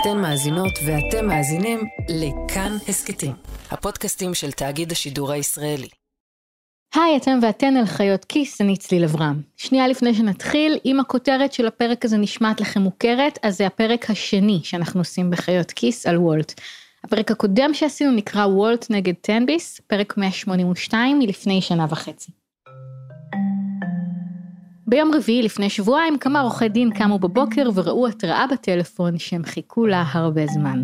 אתן 0.00 0.18
מאזינות 0.18 0.72
ואתם 0.86 1.26
מאזינים 1.26 1.80
לכאן 2.08 2.76
הסכתים, 2.88 3.32
הפודקאסטים 3.70 4.34
של 4.34 4.52
תאגיד 4.52 4.92
השידור 4.92 5.32
הישראלי. 5.32 5.88
היי, 6.94 7.16
אתם 7.16 7.38
ואתן 7.42 7.76
על 7.76 7.86
חיות 7.86 8.24
כיס, 8.24 8.60
אני 8.60 8.76
צליל 8.76 9.04
אברהם. 9.04 9.42
שנייה 9.56 9.88
לפני 9.88 10.14
שנתחיל, 10.14 10.78
אם 10.84 11.00
הכותרת 11.00 11.52
של 11.52 11.66
הפרק 11.66 12.04
הזה 12.04 12.16
נשמעת 12.16 12.60
לכם 12.60 12.80
מוכרת, 12.80 13.38
אז 13.42 13.56
זה 13.56 13.66
הפרק 13.66 14.10
השני 14.10 14.60
שאנחנו 14.62 15.00
עושים 15.00 15.30
בחיות 15.30 15.70
כיס 15.70 16.06
על 16.06 16.16
וולט. 16.16 16.60
הפרק 17.04 17.30
הקודם 17.30 17.74
שעשינו 17.74 18.10
נקרא 18.10 18.46
וולט 18.46 18.86
נגד 18.90 19.14
טנביס, 19.20 19.80
פרק 19.86 20.16
182 20.16 21.18
מלפני 21.18 21.62
שנה 21.62 21.86
וחצי. 21.90 22.37
ביום 24.90 25.10
רביעי 25.14 25.42
לפני 25.42 25.70
שבועיים 25.70 26.18
כמה 26.18 26.40
עורכי 26.40 26.68
דין 26.68 26.90
קמו 26.90 27.18
בבוקר 27.18 27.70
וראו 27.74 28.06
התראה 28.06 28.46
בטלפון 28.52 29.18
שהם 29.18 29.44
חיכו 29.44 29.86
לה 29.86 30.04
הרבה 30.12 30.46
זמן. 30.46 30.82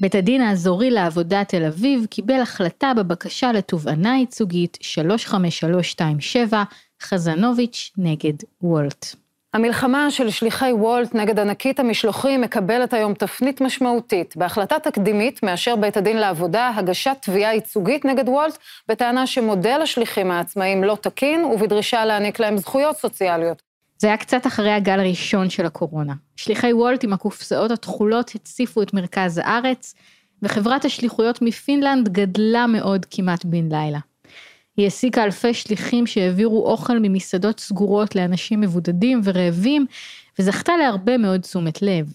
בית 0.00 0.14
הדין 0.14 0.40
האזורי 0.40 0.90
לעבודה 0.90 1.44
תל 1.44 1.64
אביב 1.64 2.06
קיבל 2.10 2.40
החלטה 2.40 2.92
בבקשה 2.96 3.52
לתובענה 3.52 4.16
ייצוגית 4.16 4.78
35327 4.80 6.62
חזנוביץ' 7.02 7.92
נגד 7.96 8.34
וולט. 8.62 9.14
המלחמה 9.54 10.10
של 10.10 10.30
שליחי 10.30 10.72
וולט 10.72 11.14
נגד 11.14 11.38
ענקית 11.38 11.80
המשלוחים 11.80 12.40
מקבלת 12.40 12.92
היום 12.92 13.14
תפנית 13.14 13.60
משמעותית. 13.60 14.36
בהחלטה 14.36 14.78
תקדימית 14.78 15.42
מאשר 15.42 15.76
בית 15.76 15.96
הדין 15.96 16.16
לעבודה 16.16 16.72
הגשת 16.76 17.16
תביעה 17.20 17.54
ייצוגית 17.54 18.04
נגד 18.04 18.28
וולט, 18.28 18.58
בטענה 18.88 19.26
שמודל 19.26 19.80
השליחים 19.82 20.30
העצמאיים 20.30 20.84
לא 20.84 20.96
תקין, 21.00 21.44
ובדרישה 21.44 22.04
להעניק 22.04 22.40
להם 22.40 22.56
זכויות 22.58 22.96
סוציאליות. 22.96 23.62
זה 23.98 24.06
היה 24.06 24.16
קצת 24.16 24.46
אחרי 24.46 24.72
הגל 24.72 25.00
הראשון 25.00 25.50
של 25.50 25.66
הקורונה. 25.66 26.14
שליחי 26.36 26.72
וולט 26.72 27.04
עם 27.04 27.12
הקופסאות 27.12 27.70
התכולות 27.70 28.30
הציפו 28.34 28.82
את 28.82 28.94
מרכז 28.94 29.40
הארץ, 29.44 29.94
וחברת 30.42 30.84
השליחויות 30.84 31.42
מפינלנד 31.42 32.08
גדלה 32.08 32.66
מאוד 32.66 33.06
כמעט 33.10 33.44
בן 33.44 33.72
לילה. 33.72 33.98
היא 34.78 34.84
העסיקה 34.84 35.24
אלפי 35.24 35.54
שליחים 35.54 36.06
שהעבירו 36.06 36.66
אוכל 36.66 36.98
ממסעדות 36.98 37.60
סגורות 37.60 38.16
לאנשים 38.16 38.60
מבודדים 38.60 39.20
ורעבים, 39.24 39.86
וזכתה 40.38 40.72
להרבה 40.76 41.18
מאוד 41.18 41.40
תשומת 41.40 41.82
לב. 41.82 42.12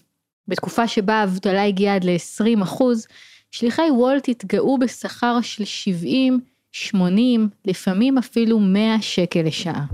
בתקופה 0.48 0.88
שבה 0.88 1.14
האבטלה 1.14 1.64
הגיעה 1.64 1.94
עד 1.94 2.04
ל-20 2.04 2.62
אחוז, 2.62 3.06
שליחי 3.50 3.90
וולט 3.90 4.28
התגאו 4.28 4.78
בשכר 4.78 5.38
של 5.42 5.64
70, 5.64 6.40
80, 6.72 7.48
לפעמים 7.64 8.18
אפילו 8.18 8.58
100 8.58 9.02
שקל 9.02 9.42
לשעה. 9.42 9.84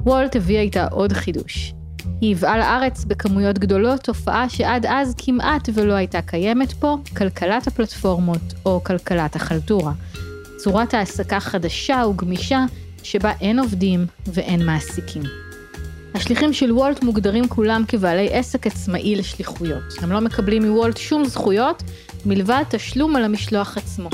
וולט 0.00 0.36
הביאה 0.36 0.60
איתה 0.60 0.86
עוד 0.86 1.12
חידוש. 1.12 1.72
היא 2.20 2.36
הביאה 2.36 2.58
לארץ 2.58 3.04
בכמויות 3.04 3.58
גדולות 3.58 4.00
תופעה 4.00 4.48
שעד 4.48 4.86
אז 4.86 5.14
כמעט 5.18 5.68
ולא 5.74 5.92
הייתה 5.92 6.22
קיימת 6.22 6.72
פה, 6.72 6.96
כלכלת 7.16 7.66
הפלטפורמות 7.66 8.54
או 8.66 8.84
כלכלת 8.84 9.36
החלטורה. 9.36 9.92
צורת 10.66 10.94
העסקה 10.94 11.40
חדשה 11.40 12.02
וגמישה 12.10 12.64
שבה 13.02 13.32
אין 13.40 13.58
עובדים 13.58 14.06
ואין 14.26 14.66
מעסיקים. 14.66 15.22
השליחים 16.14 16.52
של 16.52 16.72
וולט 16.72 17.02
מוגדרים 17.02 17.48
כולם 17.48 17.84
כבעלי 17.88 18.28
עסק 18.32 18.66
עצמאי 18.66 19.16
לשליחויות. 19.16 19.82
הם 20.02 20.12
לא 20.12 20.20
מקבלים 20.20 20.64
מוולט 20.64 20.96
שום 20.96 21.24
זכויות 21.24 21.82
מלבד 22.26 22.62
תשלום 22.70 23.16
על 23.16 23.24
המשלוח 23.24 23.76
עצמו. 23.76 24.08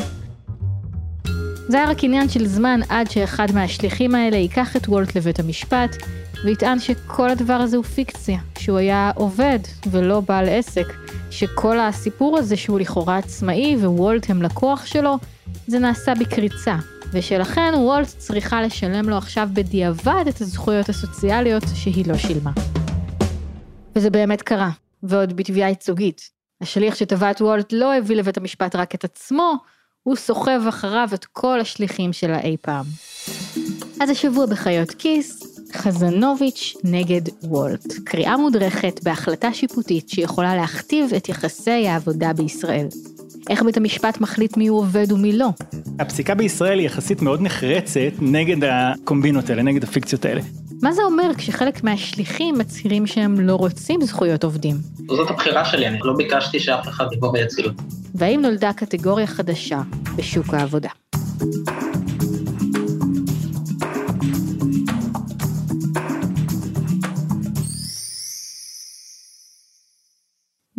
זה 1.68 1.76
היה 1.76 1.90
רק 1.90 2.04
עניין 2.04 2.28
של 2.28 2.46
זמן 2.46 2.80
עד 2.88 3.10
שאחד 3.10 3.46
מהשליחים 3.54 4.14
האלה 4.14 4.36
ייקח 4.36 4.76
את 4.76 4.88
וולט 4.88 5.16
לבית 5.16 5.40
המשפט 5.40 5.96
ויטען 6.44 6.78
שכל 6.78 7.30
הדבר 7.30 7.52
הזה 7.54 7.76
הוא 7.76 7.84
פיקציה, 7.84 8.38
שהוא 8.58 8.78
היה 8.78 9.10
עובד 9.14 9.58
ולא 9.90 10.20
בעל 10.20 10.48
עסק, 10.48 10.92
שכל 11.30 11.80
הסיפור 11.80 12.38
הזה 12.38 12.56
שהוא 12.56 12.80
לכאורה 12.80 13.16
עצמאי 13.16 13.76
ווולט 13.76 14.30
הם 14.30 14.42
לקוח 14.42 14.86
שלו, 14.86 15.18
זה 15.66 15.78
נעשה 15.78 16.14
בקריצה, 16.14 16.76
ושלכן 17.12 17.72
וולט 17.76 18.08
צריכה 18.18 18.62
לשלם 18.62 19.08
לו 19.08 19.16
עכשיו 19.16 19.48
בדיעבד 19.52 20.24
את 20.28 20.40
הזכויות 20.40 20.88
הסוציאליות 20.88 21.62
שהיא 21.74 22.08
לא 22.08 22.16
שילמה. 22.16 22.50
וזה 23.96 24.10
באמת 24.10 24.42
קרה, 24.42 24.70
ועוד 25.02 25.36
בתביעה 25.36 25.68
ייצוגית. 25.68 26.30
השליח 26.60 26.94
שתבע 26.94 27.30
את 27.30 27.40
וולט 27.40 27.72
לא 27.72 27.94
הביא 27.94 28.16
לבית 28.16 28.36
המשפט 28.36 28.76
רק 28.76 28.94
את 28.94 29.04
עצמו, 29.04 29.54
הוא 30.02 30.16
סוחב 30.16 30.60
אחריו 30.68 31.08
את 31.14 31.24
כל 31.24 31.60
השליחים 31.60 32.12
שלה 32.12 32.40
אי 32.40 32.56
פעם. 32.60 32.84
אז 34.00 34.10
השבוע 34.10 34.46
בחיות 34.46 34.90
כיס, 34.90 35.42
חזנוביץ' 35.72 36.76
נגד 36.84 37.20
וולט. 37.42 37.86
קריאה 38.04 38.36
מודרכת 38.36 39.00
בהחלטה 39.02 39.54
שיפוטית 39.54 40.08
שיכולה 40.08 40.56
להכתיב 40.56 41.14
את 41.16 41.28
יחסי 41.28 41.88
העבודה 41.88 42.32
בישראל. 42.32 42.86
איך 43.50 43.62
בית 43.62 43.76
המשפט 43.76 44.20
מחליט 44.20 44.56
מי 44.56 44.66
הוא 44.66 44.78
עובד 44.78 45.12
ומי 45.12 45.32
לא. 45.32 45.48
הפסיקה 45.98 46.34
בישראל 46.34 46.78
היא 46.78 46.86
יחסית 46.86 47.22
מאוד 47.22 47.40
נחרצת 47.40 48.12
נגד 48.20 48.56
הקומבינות 48.64 49.50
האלה, 49.50 49.62
נגד 49.62 49.84
הפיקציות 49.84 50.24
האלה. 50.24 50.40
מה 50.82 50.92
זה 50.92 51.02
אומר 51.02 51.30
כשחלק 51.36 51.84
מהשליחים 51.84 52.58
מצהירים 52.58 53.06
שהם 53.06 53.40
לא 53.40 53.54
רוצים 53.54 54.02
זכויות 54.02 54.44
עובדים? 54.44 54.76
זאת 55.08 55.30
הבחירה 55.30 55.64
שלי, 55.64 55.88
אני 55.88 55.98
לא 56.02 56.12
ביקשתי 56.16 56.60
שאף 56.60 56.88
אחד 56.88 57.06
יבוא 57.12 57.30
ויציל 57.30 57.66
אותי. 57.66 57.82
והאם 58.14 58.40
נולדה 58.42 58.72
קטגוריה 58.72 59.26
חדשה 59.26 59.80
בשוק 60.16 60.54
העבודה? 60.54 60.88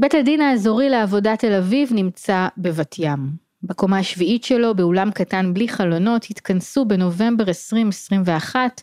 בית 0.04 0.14
הדין 0.14 0.42
האזורי 0.42 0.90
לעבודה 0.90 1.36
תל 1.36 1.54
אביב 1.54 1.90
נמצא 1.94 2.48
בבת 2.58 2.96
ים. 3.00 3.20
בקומה 3.64 3.98
השביעית 3.98 4.44
שלו, 4.44 4.76
באולם 4.76 5.12
קטן 5.12 5.54
בלי 5.54 5.68
חלונות, 5.68 6.26
התכנסו 6.30 6.86
בנובמבר 6.86 7.48
2021 7.48 8.82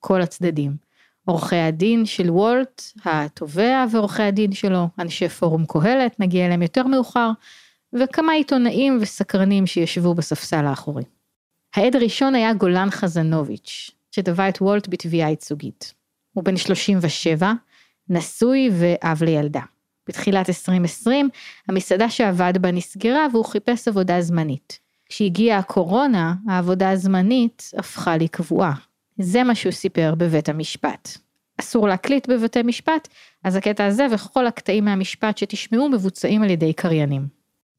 כל 0.00 0.22
הצדדים. 0.22 0.76
עורכי 1.24 1.56
הדין 1.56 2.06
של 2.06 2.30
וולט, 2.30 2.82
התובע 3.04 3.84
ועורכי 3.90 4.22
הדין 4.22 4.52
שלו, 4.52 4.88
אנשי 4.98 5.28
פורום 5.28 5.64
קהלת, 5.66 6.20
נגיע 6.20 6.46
אליהם 6.46 6.62
יותר 6.62 6.86
מאוחר, 6.86 7.30
וכמה 7.92 8.32
עיתונאים 8.32 8.98
וסקרנים 9.00 9.66
שישבו 9.66 10.14
בספסל 10.14 10.64
האחורי. 10.64 11.04
העד 11.76 11.96
הראשון 11.96 12.34
היה 12.34 12.54
גולן 12.54 12.90
חזנוביץ', 12.90 13.90
שתבע 14.10 14.48
את 14.48 14.62
וולט 14.62 14.88
בתביעה 14.88 15.30
ייצוגית. 15.30 15.94
הוא 16.32 16.44
בן 16.44 16.56
37, 16.56 17.52
נשוי 18.08 18.70
ואב 18.72 19.22
לילדה. 19.22 19.71
בתחילת 20.08 20.48
2020, 20.48 21.28
המסעדה 21.68 22.10
שעבד 22.10 22.52
בה 22.60 22.70
נסגרה 22.70 23.26
והוא 23.32 23.44
חיפש 23.44 23.88
עבודה 23.88 24.20
זמנית. 24.20 24.78
כשהגיעה 25.08 25.58
הקורונה, 25.58 26.34
העבודה 26.48 26.90
הזמנית 26.90 27.70
הפכה 27.78 28.16
לקבועה. 28.16 28.72
זה 29.18 29.42
מה 29.42 29.54
שהוא 29.54 29.72
סיפר 29.72 30.14
בבית 30.14 30.48
המשפט. 30.48 31.18
אסור 31.60 31.88
להקליט 31.88 32.28
בבתי 32.28 32.62
משפט, 32.62 33.08
אז 33.44 33.56
הקטע 33.56 33.86
הזה 33.86 34.06
וכל 34.12 34.46
הקטעים 34.46 34.84
מהמשפט 34.84 35.38
שתשמעו 35.38 35.88
מבוצעים 35.88 36.42
על 36.42 36.50
ידי 36.50 36.72
קריינים. 36.72 37.26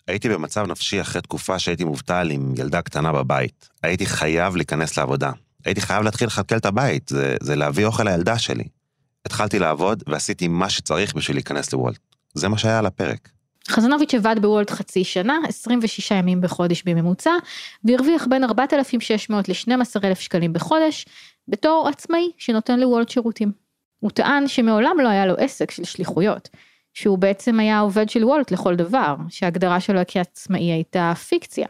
הייתי 0.08 0.30
במצב 0.30 0.66
נפשי 0.68 1.02
אחרי 1.02 1.22
תקופה 1.22 1.60
שהייתי 1.60 1.84
מובטל 1.84 2.30
עם 2.32 2.54
ילדה 2.58 2.82
קטנה 2.82 3.12
בבית. 3.12 3.70
הייתי 3.84 4.06
חייב 4.06 4.56
להיכנס 4.56 4.98
לעבודה. 4.98 5.32
הייתי 5.66 5.82
חייב 5.82 6.04
להתחיל 6.04 6.28
לכלכל 6.28 6.58
את 6.58 6.66
הבית, 6.66 7.10
זה, 7.10 7.36
זה 7.42 7.56
להביא 7.56 7.86
אוכל 7.86 8.04
לילדה 8.04 8.40
שלי. 8.40 8.64
התחלתי 9.26 9.60
לעבוד 9.60 10.04
ועשיתי 10.08 10.48
מה 10.48 10.70
שצריך 10.70 11.16
בשביל 11.16 11.38
להיכנס 11.38 11.74
לוולט. 11.74 12.00
זה 12.34 12.50
מה 12.50 12.58
שהיה 12.58 12.80
על 12.80 12.86
הפרק. 12.86 13.30
חזנוביץ' 13.70 14.14
עבד 14.14 14.36
בוולט 14.42 14.72
חצי 14.72 15.04
שנה, 15.04 15.40
26 15.48 16.12
ימים 16.12 16.42
בחודש 16.42 16.84
בממוצע, 16.84 17.32
והרוויח 17.84 18.28
בין 18.28 18.44
4,600 18.44 19.50
ל-12,000 19.50 20.16
שקלים 20.16 20.54
בחודש, 20.54 21.06
בתור 21.48 21.88
עצמאי 21.88 22.32
שנותן 22.38 22.80
לוולט 22.80 23.10
שירותים. 23.10 23.52
הוא 24.00 24.12
טען 24.12 24.48
שמעולם 24.48 24.98
לא 25.00 25.08
היה 25.10 25.26
לו 25.26 25.34
עסק 25.38 25.72
של 25.72 25.84
שליחויות, 25.84 26.50
שהוא 26.94 27.18
בעצם 27.18 27.60
היה 27.60 27.80
עובד 27.80 28.10
של 28.10 28.26
וולט 28.26 28.52
לכל 28.52 28.76
דבר, 28.76 29.16
שההגדרה 29.30 29.80
שלו 29.80 30.02
כעצמאי 30.08 30.72
הייתה 30.72 31.14
פיקציה, 31.28 31.68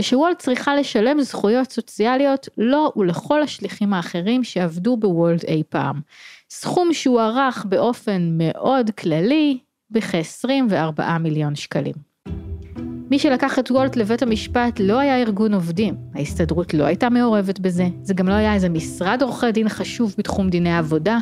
שוולט 0.00 0.38
צריכה 0.38 0.76
לשלם 0.76 1.22
זכויות 1.22 1.70
סוציאליות 1.70 2.48
לו 2.58 2.92
ולכל 2.96 3.42
השליחים 3.42 3.94
האחרים 3.94 4.44
שעבדו 4.44 4.96
בוולט 4.96 5.44
אי 5.44 5.62
פעם. 5.68 6.00
סכום 6.50 6.92
שהוערך 6.92 7.64
באופן 7.68 8.28
מאוד 8.38 8.90
כללי 8.90 9.58
בכ-24 9.92 11.18
מיליון 11.20 11.54
שקלים. 11.54 11.94
מי 13.10 13.18
שלקח 13.18 13.58
את 13.58 13.70
וולט 13.70 13.96
לבית 13.96 14.22
המשפט 14.22 14.80
לא 14.80 14.98
היה 14.98 15.20
ארגון 15.20 15.54
עובדים, 15.54 15.94
ההסתדרות 16.14 16.74
לא 16.74 16.84
הייתה 16.84 17.10
מעורבת 17.10 17.58
בזה, 17.60 17.86
זה 18.02 18.14
גם 18.14 18.28
לא 18.28 18.34
היה 18.34 18.54
איזה 18.54 18.68
משרד 18.68 19.22
עורכי 19.22 19.52
דין 19.52 19.68
חשוב 19.68 20.14
בתחום 20.18 20.50
דיני 20.50 20.76
עבודה. 20.76 21.18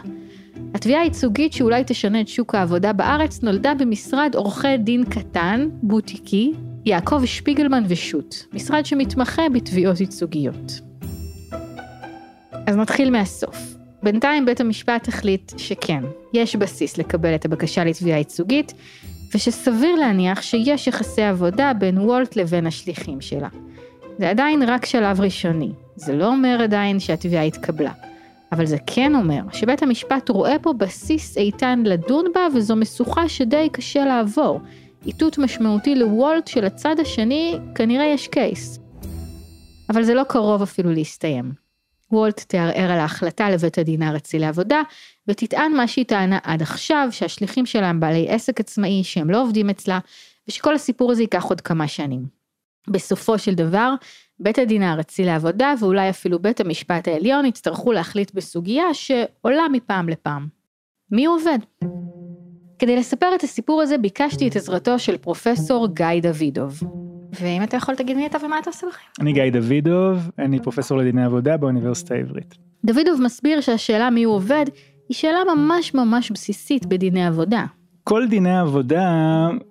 התביעה 0.74 1.00
הייצוגית 1.00 1.52
שאולי 1.52 1.82
תשנה 1.86 2.20
את 2.20 2.28
שוק 2.28 2.54
העבודה 2.54 2.92
בארץ 2.92 3.42
נולדה 3.42 3.74
במשרד 3.74 4.34
עורכי 4.34 4.76
דין 4.76 5.04
קטן, 5.04 5.68
בוטיקי, 5.82 6.52
יעקב 6.84 7.22
שפיגלמן 7.24 7.84
ושות', 7.88 8.34
משרד 8.52 8.86
שמתמחה 8.86 9.42
בתביעות 9.48 10.00
ייצוגיות. 10.00 10.80
אז 12.66 12.76
נתחיל 12.76 13.10
מהסוף. 13.10 13.69
בינתיים 14.02 14.46
בית 14.46 14.60
המשפט 14.60 15.08
החליט 15.08 15.52
שכן, 15.56 16.04
יש 16.32 16.56
בסיס 16.56 16.98
לקבל 16.98 17.34
את 17.34 17.44
הבקשה 17.44 17.84
לתביעה 17.84 18.18
ייצוגית, 18.18 18.74
ושסביר 19.34 19.94
להניח 19.94 20.42
שיש 20.42 20.86
יחסי 20.86 21.22
עבודה 21.22 21.72
בין 21.78 21.98
וולט 21.98 22.36
לבין 22.36 22.66
השליחים 22.66 23.20
שלה. 23.20 23.48
זה 24.18 24.30
עדיין 24.30 24.62
רק 24.62 24.86
שלב 24.86 25.20
ראשוני, 25.20 25.72
זה 25.96 26.16
לא 26.16 26.26
אומר 26.26 26.58
עדיין 26.62 27.00
שהתביעה 27.00 27.44
התקבלה. 27.44 27.92
אבל 28.52 28.66
זה 28.66 28.76
כן 28.86 29.14
אומר 29.14 29.40
שבית 29.52 29.82
המשפט 29.82 30.28
רואה 30.28 30.58
פה 30.62 30.72
בסיס 30.72 31.36
איתן 31.36 31.82
לדון 31.86 32.24
בה 32.34 32.40
וזו 32.54 32.76
משוכה 32.76 33.28
שדי 33.28 33.68
קשה 33.72 34.04
לעבור. 34.04 34.60
איתות 35.06 35.38
משמעותי 35.38 35.94
לוולט 35.94 36.46
שלצד 36.46 37.00
השני 37.00 37.58
כנראה 37.74 38.04
יש 38.04 38.28
קייס. 38.28 38.78
אבל 39.90 40.02
זה 40.02 40.14
לא 40.14 40.22
קרוב 40.24 40.62
אפילו 40.62 40.92
להסתיים. 40.92 41.59
וולט 42.12 42.40
תערער 42.48 42.90
על 42.90 42.98
ההחלטה 42.98 43.50
לבית 43.50 43.78
הדין 43.78 44.02
הארצי 44.02 44.38
לעבודה, 44.38 44.82
ותטען 45.28 45.72
מה 45.72 45.88
שהיא 45.88 46.04
טענה 46.04 46.38
עד 46.42 46.62
עכשיו, 46.62 47.08
שהשליחים 47.10 47.66
שלה 47.66 47.88
הם 47.88 48.00
בעלי 48.00 48.28
עסק 48.28 48.60
עצמאי, 48.60 49.04
שהם 49.04 49.30
לא 49.30 49.42
עובדים 49.42 49.70
אצלה, 49.70 49.98
ושכל 50.48 50.74
הסיפור 50.74 51.12
הזה 51.12 51.22
ייקח 51.22 51.44
עוד 51.44 51.60
כמה 51.60 51.88
שנים. 51.88 52.26
בסופו 52.88 53.38
של 53.38 53.54
דבר, 53.54 53.94
בית 54.38 54.58
הדין 54.58 54.82
הארצי 54.82 55.24
לעבודה 55.24 55.74
ואולי 55.80 56.10
אפילו 56.10 56.38
בית 56.38 56.60
המשפט 56.60 57.08
העליון 57.08 57.44
יצטרכו 57.44 57.92
להחליט 57.92 58.34
בסוגיה 58.34 58.94
שעולה 58.94 59.68
מפעם 59.72 60.08
לפעם. 60.08 60.48
מי 61.10 61.26
עובד? 61.26 61.58
כדי 62.78 62.96
לספר 62.96 63.34
את 63.34 63.42
הסיפור 63.42 63.82
הזה 63.82 63.98
ביקשתי 63.98 64.48
את 64.48 64.56
עזרתו 64.56 64.98
של 64.98 65.18
פרופסור 65.18 65.88
גיא 65.88 66.06
דוידוב. 66.22 66.80
ואם 67.32 67.62
אתה 67.62 67.76
יכול 67.76 67.94
תגיד 67.94 68.16
מי 68.16 68.26
אתה 68.26 68.38
ומה 68.44 68.58
אתה 68.58 68.70
עושה 68.70 68.86
בחיים. 68.86 69.08
אני 69.20 69.32
גיא 69.32 69.50
דוידוב, 69.50 70.30
אני 70.38 70.60
פרופסור 70.60 70.98
לדיני 70.98 71.24
עבודה 71.24 71.56
באוניברסיטה 71.56 72.14
העברית. 72.14 72.54
דוידוב 72.84 73.20
מסביר 73.22 73.60
שהשאלה 73.60 74.10
מי 74.10 74.24
הוא 74.24 74.34
עובד 74.34 74.64
היא 75.08 75.14
שאלה 75.14 75.38
ממש 75.54 75.94
ממש 75.94 76.30
בסיסית 76.30 76.86
בדיני 76.86 77.26
עבודה. 77.26 77.64
כל 78.10 78.26
דיני 78.26 78.50
העבודה 78.50 79.08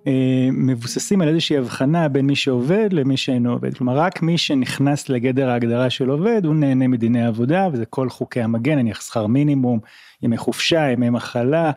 אה, 0.06 0.48
מבוססים 0.52 1.20
על 1.20 1.28
איזושהי 1.28 1.56
הבחנה 1.56 2.08
בין 2.08 2.26
מי 2.26 2.36
שעובד 2.36 2.92
למי 2.92 3.16
שאינו 3.16 3.52
עובד. 3.52 3.74
כלומר, 3.74 3.98
רק 3.98 4.22
מי 4.22 4.38
שנכנס 4.38 5.08
לגדר 5.08 5.50
ההגדרה 5.50 5.90
של 5.90 6.08
עובד, 6.08 6.44
הוא 6.44 6.54
נהנה 6.54 6.88
מדיני 6.88 7.26
עבודה, 7.26 7.68
וזה 7.72 7.86
כל 7.86 8.10
חוקי 8.10 8.40
המגן, 8.40 8.78
נניח 8.78 9.00
שכר 9.00 9.26
מינימום, 9.26 9.80
ימי 10.22 10.36
חופשה, 10.36 10.90
ימי 10.90 11.10
מחלה, 11.10 11.70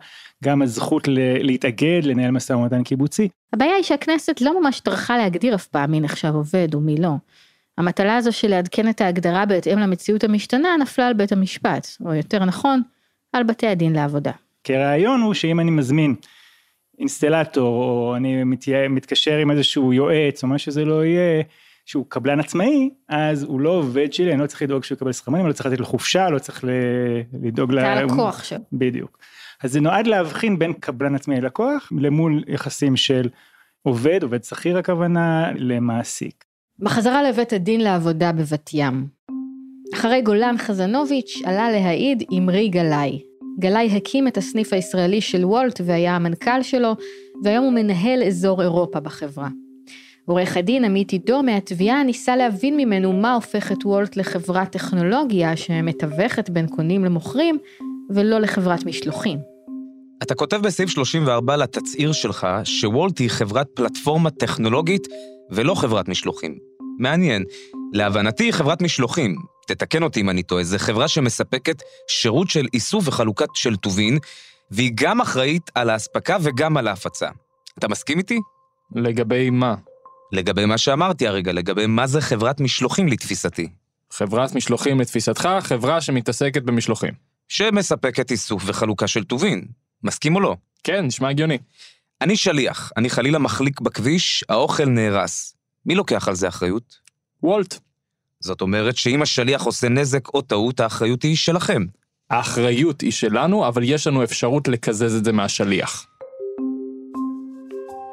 גם 0.44 0.62
הזכות 0.62 1.08
ל- 1.08 1.46
להתאגד, 1.46 2.00
לנהל 2.04 2.30
משא 2.30 2.52
ומתן 2.52 2.82
קיבוצי. 2.82 3.28
הבעיה 3.52 3.74
היא 3.74 3.84
שהכנסת 3.84 4.40
לא 4.40 4.60
ממש 4.60 4.80
טרחה 4.80 5.16
להגדיר 5.16 5.54
אף 5.54 5.66
פעם 5.66 5.90
מי 5.90 6.00
נחשב 6.00 6.34
עובד 6.34 6.74
ומי 6.74 6.96
לא. 6.96 7.12
המטלה 7.78 8.16
הזו 8.16 8.32
של 8.32 8.48
לעדכן 8.48 8.88
את 8.88 9.00
ההגדרה 9.00 9.46
בהתאם 9.46 9.78
למציאות 9.78 10.24
המשתנה 10.24 10.68
נפלה 10.80 11.06
על 11.06 11.14
בית 11.14 11.32
המשפט, 11.32 11.88
או 12.04 12.14
יותר 12.14 12.44
נכון, 12.44 12.82
על 13.32 13.42
בתי 13.42 13.66
הדין 13.66 13.92
לעבודה. 13.92 14.32
כי 14.64 14.76
הרעיון 14.76 15.20
הוא 15.20 15.34
שאם 15.34 15.60
אני 15.60 15.70
מזמין 15.70 16.14
אינסטלטור, 16.98 17.84
או 17.84 18.16
אני 18.16 18.44
מתיה, 18.44 18.88
מתקשר 18.88 19.36
עם 19.36 19.50
איזשהו 19.50 19.92
יועץ, 19.92 20.42
או 20.42 20.48
מה 20.48 20.58
שזה 20.58 20.84
לא 20.84 21.04
יהיה, 21.04 21.42
שהוא 21.86 22.04
קבלן 22.08 22.40
עצמאי, 22.40 22.90
אז 23.08 23.42
הוא 23.42 23.60
לא 23.60 23.70
עובד 23.70 24.12
שלי, 24.12 24.32
אני 24.32 24.40
לא 24.40 24.46
צריך 24.46 24.62
לדאוג 24.62 24.84
שהוא 24.84 24.96
יקבל 24.96 25.12
שכר 25.12 25.30
מינימום, 25.30 25.48
לא 25.48 25.54
צריך 25.54 25.66
לתת 25.66 25.80
לו 25.80 25.86
חופשה, 25.86 26.30
לא 26.30 26.38
צריך. 26.38 26.64
לדאוג 27.42 27.72
ל... 27.72 27.78
אתה 27.78 27.92
הלקוח 27.92 28.44
שלו. 28.44 28.58
בדיוק. 28.72 29.18
אז 29.62 29.72
זה 29.72 29.80
נועד 29.80 30.06
להבחין 30.06 30.58
בין 30.58 30.72
קבלן 30.72 31.14
עצמאי 31.14 31.40
ללקוח, 31.40 31.92
למול 32.00 32.44
יחסים 32.46 32.96
של 32.96 33.28
עובד, 33.82 34.22
עובד 34.22 34.44
שכיר 34.44 34.78
הכוונה, 34.78 35.52
למעסיק. 35.56 36.44
בחזרה 36.78 37.22
לבית 37.22 37.52
הדין 37.52 37.80
לעבודה 37.80 38.32
בבת 38.32 38.70
ים. 38.74 39.06
אחרי 39.94 40.22
גולן 40.22 40.58
חזנוביץ' 40.58 41.42
עלה 41.44 41.70
להעיד 41.70 42.22
אמרי 42.38 42.68
גלאי. 42.68 43.22
גלאי 43.58 43.96
הקים 43.96 44.28
את 44.28 44.36
הסניף 44.36 44.72
הישראלי 44.72 45.20
של 45.20 45.44
וולט 45.44 45.80
והיה 45.84 46.16
המנכ"ל 46.16 46.62
שלו, 46.62 46.92
והיום 47.44 47.64
הוא 47.64 47.72
מנהל 47.72 48.22
אזור 48.22 48.62
אירופה 48.62 49.00
בחברה. 49.00 49.48
עורך 50.26 50.56
הדין 50.56 50.84
עמית 50.84 51.10
עידו 51.10 51.42
מהתביעה 51.42 52.02
ניסה 52.02 52.36
להבין 52.36 52.76
ממנו 52.76 53.12
מה 53.12 53.34
הופך 53.34 53.72
את 53.72 53.84
וולט 53.84 54.16
לחברת 54.16 54.72
טכנולוגיה 54.72 55.56
שמתווכת 55.56 56.50
בין 56.50 56.66
קונים 56.66 57.04
למוכרים, 57.04 57.58
ולא 58.10 58.38
לחברת 58.38 58.86
משלוחים. 58.86 59.38
אתה 60.22 60.34
כותב 60.34 60.56
בסעיף 60.56 60.90
34 60.90 61.56
לתצהיר 61.56 62.12
שלך 62.12 62.46
שוולט 62.64 63.18
היא 63.18 63.30
חברת 63.30 63.66
פלטפורמה 63.74 64.30
טכנולוגית 64.30 65.08
ולא 65.50 65.74
חברת 65.74 66.08
משלוחים. 66.08 66.58
מעניין. 66.98 67.44
להבנתי 67.92 68.44
היא 68.44 68.52
חברת 68.52 68.82
משלוחים. 68.82 69.53
תתקן 69.66 70.02
אותי 70.02 70.20
אם 70.20 70.30
אני 70.30 70.42
טועה, 70.42 70.64
זו 70.64 70.78
חברה 70.78 71.08
שמספקת 71.08 71.82
שירות 72.08 72.50
של 72.50 72.66
איסוף 72.74 73.08
וחלוקת 73.08 73.48
של 73.54 73.76
טובין, 73.76 74.18
והיא 74.70 74.92
גם 74.94 75.20
אחראית 75.20 75.70
על 75.74 75.90
האספקה 75.90 76.36
וגם 76.42 76.76
על 76.76 76.88
ההפצה. 76.88 77.28
אתה 77.78 77.88
מסכים 77.88 78.18
איתי? 78.18 78.38
לגבי 78.94 79.50
מה? 79.50 79.74
לגבי 80.32 80.64
מה 80.64 80.78
שאמרתי 80.78 81.26
הרגע, 81.26 81.52
לגבי 81.52 81.86
מה 81.86 82.06
זה 82.06 82.20
חברת 82.20 82.60
משלוחים 82.60 83.08
לתפיסתי. 83.08 83.68
חברת 84.10 84.54
משלוחים 84.54 85.00
לתפיסתך, 85.00 85.48
חברה 85.60 86.00
שמתעסקת 86.00 86.62
במשלוחים. 86.62 87.14
שמספקת 87.48 88.30
איסוף 88.30 88.62
וחלוקה 88.66 89.06
של 89.06 89.24
טובין. 89.24 89.64
מסכים 90.02 90.36
או 90.36 90.40
לא? 90.40 90.56
כן, 90.84 91.04
נשמע 91.04 91.28
הגיוני. 91.28 91.58
אני 92.20 92.36
שליח, 92.36 92.92
אני 92.96 93.10
חלילה 93.10 93.38
מחליק 93.38 93.80
בכביש, 93.80 94.44
האוכל 94.48 94.84
נהרס. 94.84 95.54
מי 95.86 95.94
לוקח 95.94 96.28
על 96.28 96.34
זה 96.34 96.48
אחריות? 96.48 96.98
וולט. 97.42 97.78
זאת 98.44 98.60
אומרת 98.60 98.96
שאם 98.96 99.22
השליח 99.22 99.62
עושה 99.62 99.88
נזק 99.88 100.34
או 100.34 100.42
טעות, 100.42 100.80
האחריות 100.80 101.22
היא 101.22 101.36
שלכם. 101.36 101.82
האחריות 102.30 103.00
היא 103.00 103.12
שלנו, 103.12 103.68
אבל 103.68 103.82
יש 103.84 104.06
לנו 104.06 104.24
אפשרות 104.24 104.68
לקזז 104.68 105.16
את 105.16 105.24
זה 105.24 105.32
מהשליח. 105.32 106.06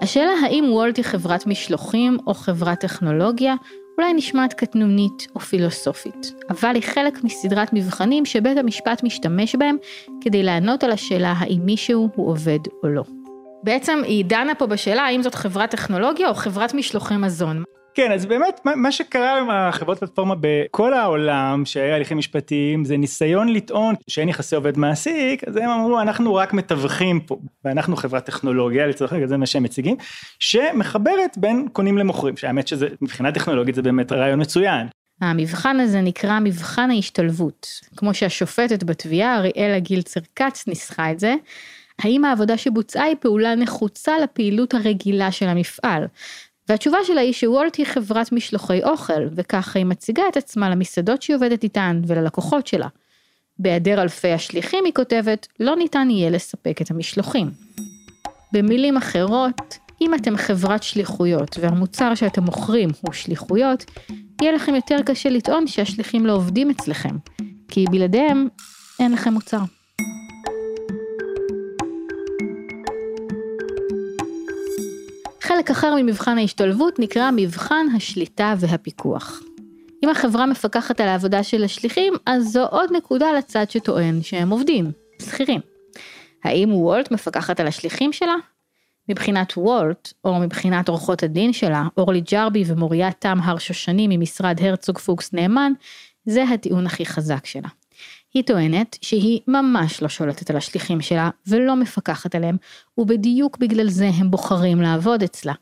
השאלה 0.02 0.32
האם 0.46 0.66
וולט 0.70 0.98
היא 0.98 1.06
חברת 1.06 1.48
משלוחים 1.48 2.18
או 2.28 2.34
חברת 2.34 2.80
טכנולוגיה, 2.80 3.56
אולי 3.98 4.14
נשמעת 4.14 4.54
קטנונית 4.54 5.28
או 5.36 5.40
פילוסופית, 5.40 6.34
אבל 6.50 6.76
היא 6.76 6.84
חלק 6.84 7.24
מסדרת 7.24 7.74
מבחנים 7.74 8.26
שבית 8.26 8.58
המשפט 8.58 9.04
משתמש 9.04 9.56
בהם 9.56 9.76
כדי 10.22 10.44
לענות 10.44 10.84
על 10.84 10.92
השאלה 10.92 11.34
האם 11.38 11.60
מישהו 11.66 12.10
הוא 12.16 12.30
עובד 12.30 12.60
או 12.84 12.90
לא. 12.90 13.04
בעצם 13.64 14.02
היא 14.06 14.26
דנה 14.26 14.56
פה 14.56 14.66
בשאלה 14.68 15.02
האם 15.02 15.22
זאת 15.22 15.36
חברת 15.36 15.72
טכנולוגיה 15.72 16.30
או 16.30 16.34
חברת 16.34 16.74
משלוחי 16.74 17.18
מזון. 17.18 17.64
כן, 17.94 18.12
אז 18.12 18.26
באמת, 18.26 18.62
מה, 18.76 18.92
שקרה 18.92 19.40
עם 19.40 19.50
החברות 19.50 20.00
פלטפורמה 20.00 20.36
בכל 20.42 20.94
העולם, 20.94 21.66
שהיה 21.66 21.96
הליכים 21.96 22.18
משפטיים, 22.18 22.86
זה 22.86 22.98
ניסיון 22.98 23.50
לטעון 23.50 23.96
שאין 24.08 24.30
יחסי 24.30 24.56
עובד 24.56 24.78
מעסיק, 24.78 25.44
אז 25.44 25.56
הם 25.56 25.70
אמרו, 25.70 26.02
אנחנו 26.02 26.36
רק 26.36 26.54
מתווכים 26.54 27.20
פה, 27.20 27.38
ואנחנו 27.66 27.96
חברת 27.96 28.26
טכנולוגיה, 28.26 28.88
לצורך 28.88 29.12
העניין, 29.12 29.30
זה 29.30 29.38
מה 29.38 29.46
שהם 29.46 29.64
מציגים, 29.64 29.96
שמחברת 30.40 31.38
בין 31.38 31.68
קונים 31.74 31.98
למוכרים, 31.98 32.38
שהאמת 32.38 32.68
שזה, 32.68 32.88
מבחינה 33.02 33.32
טכנולוגית 33.32 33.76
זה 33.76 33.82
באמת 33.82 34.12
רעיון 34.12 34.42
מצוין. 34.42 34.88
המבחן 35.22 35.80
הזה 35.80 36.02
נקרא 36.02 36.40
מבחן 36.40 36.92
ההשתלבות, 36.92 37.68
כמו 37.96 38.14
שהשופטת 38.14 38.84
בתביעה, 38.84 39.38
אריאלה 39.38 39.80
גילצר 39.80 40.20
כץ, 40.36 40.68
ניסחה 40.68 41.12
את 41.12 41.20
זה. 41.20 41.36
האם 42.00 42.26
העבודה 42.26 42.58
שבוצעה 42.58 43.04
היא 43.04 43.16
פעולה 43.20 43.56
נחוצה 43.56 44.12
לפעילות 44.24 44.74
הרגילה 44.74 45.32
של 45.32 45.48
המפעל? 45.48 46.08
והתשובה 46.72 46.98
שלה 47.04 47.22
היא 47.22 47.34
שוולט 47.34 47.76
היא 47.76 47.86
חברת 47.86 48.32
משלוחי 48.32 48.84
אוכל, 48.84 49.28
וככה 49.36 49.80
היא 49.80 49.86
מציגה 49.86 50.24
את 50.32 50.38
עצמה 50.38 50.70
למסעדות 50.70 51.22
שהיא 51.22 51.36
עובדת 51.36 51.64
איתן 51.64 52.02
וללקוחות 52.08 52.68
שלה. 52.68 52.88
בהיעדר 53.60 54.02
אלפי 54.02 54.32
השליחים, 54.32 54.86
היא 54.86 54.94
כותבת, 54.94 55.48
לא 55.60 55.76
ניתן 55.76 56.08
יהיה 56.10 56.30
לספק 56.30 56.82
את 56.82 56.92
המשלוחים. 56.92 57.52
במילים 58.54 58.98
אחרות, 58.98 59.78
אם 60.02 60.14
אתם 60.14 60.38
חברת 60.38 60.84
שליחויות 60.84 61.58
והמוצר 61.62 62.16
שאתם 62.16 62.44
מוכרים 62.44 62.90
הוא 63.02 63.14
שליחויות, 63.14 63.86
יהיה 64.42 64.52
לכם 64.52 64.76
יותר 64.76 64.98
קשה 65.06 65.30
לטעון 65.30 65.68
שהשליחים 65.68 66.26
לא 66.26 66.34
עובדים 66.34 66.70
אצלכם, 66.70 67.16
כי 67.68 67.86
בלעדיהם 67.92 68.48
אין 69.00 69.12
לכם 69.12 69.34
מוצר. 69.34 69.62
חלק 75.62 75.72
אחר 75.72 75.96
ממבחן 75.98 76.38
ההשתלבות 76.38 77.00
נקרא 77.00 77.32
מבחן 77.36 77.86
השליטה 77.96 78.54
והפיקוח. 78.58 79.42
אם 80.04 80.10
החברה 80.10 80.46
מפקחת 80.46 81.02
על 81.02 81.08
העבודה 81.08 81.44
של 81.44 81.64
השליחים, 81.64 82.14
אז 82.26 82.48
זו 82.48 82.66
עוד 82.66 82.90
נקודה 82.92 83.32
לצד 83.38 83.70
שטוען 83.70 84.22
שהם 84.22 84.50
עובדים, 84.50 84.92
שכירים. 85.22 85.62
האם 86.44 86.74
וולט 86.74 87.12
מפקחת 87.12 87.60
על 87.60 87.68
השליחים 87.68 88.14
שלה? 88.14 88.36
מבחינת 89.10 89.54
וולט, 89.58 90.14
או 90.24 90.40
מבחינת 90.40 90.90
עורכות 90.90 91.24
הדין 91.24 91.54
שלה, 91.54 91.84
אורלי 91.98 92.22
ג'רבי 92.22 92.64
ומוריה 92.68 93.12
תם 93.12 93.38
הר 93.44 93.58
שושני 93.58 94.08
ממשרד 94.10 94.60
הרצוג 94.62 94.98
פוקס 94.98 95.34
נאמן, 95.34 95.72
זה 96.26 96.44
הטיעון 96.44 96.86
הכי 96.86 97.06
חזק 97.06 97.46
שלה. 97.46 97.70
היא 98.34 98.44
טוענת 98.44 98.98
שהיא 99.02 99.40
ממש 99.48 100.02
לא 100.02 100.10
שולטת 100.10 100.50
על 100.50 100.58
השליחים 100.58 101.02
שלה 101.02 101.30
ולא 101.48 101.76
מפקחת 101.76 102.36
עליהם, 102.36 102.58
ובדיוק 102.98 103.58
בגלל 103.58 103.90
זה 103.90 104.10
הם 104.20 104.32
בוחרים 104.32 104.82
לעבוד 104.82 105.24
אצלה. 105.24 105.54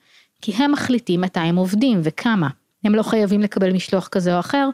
כי 0.42 0.52
הם 0.52 0.72
מחליטים 0.72 1.22
מתי 1.22 1.40
הם 1.40 1.56
עובדים 1.56 2.00
וכמה. 2.04 2.48
הם 2.84 2.96
לא 2.96 3.04
חייבים 3.04 3.42
לקבל 3.42 3.74
משלוח 3.74 4.08
כזה 4.08 4.36
או 4.36 4.40
אחר, 4.40 4.70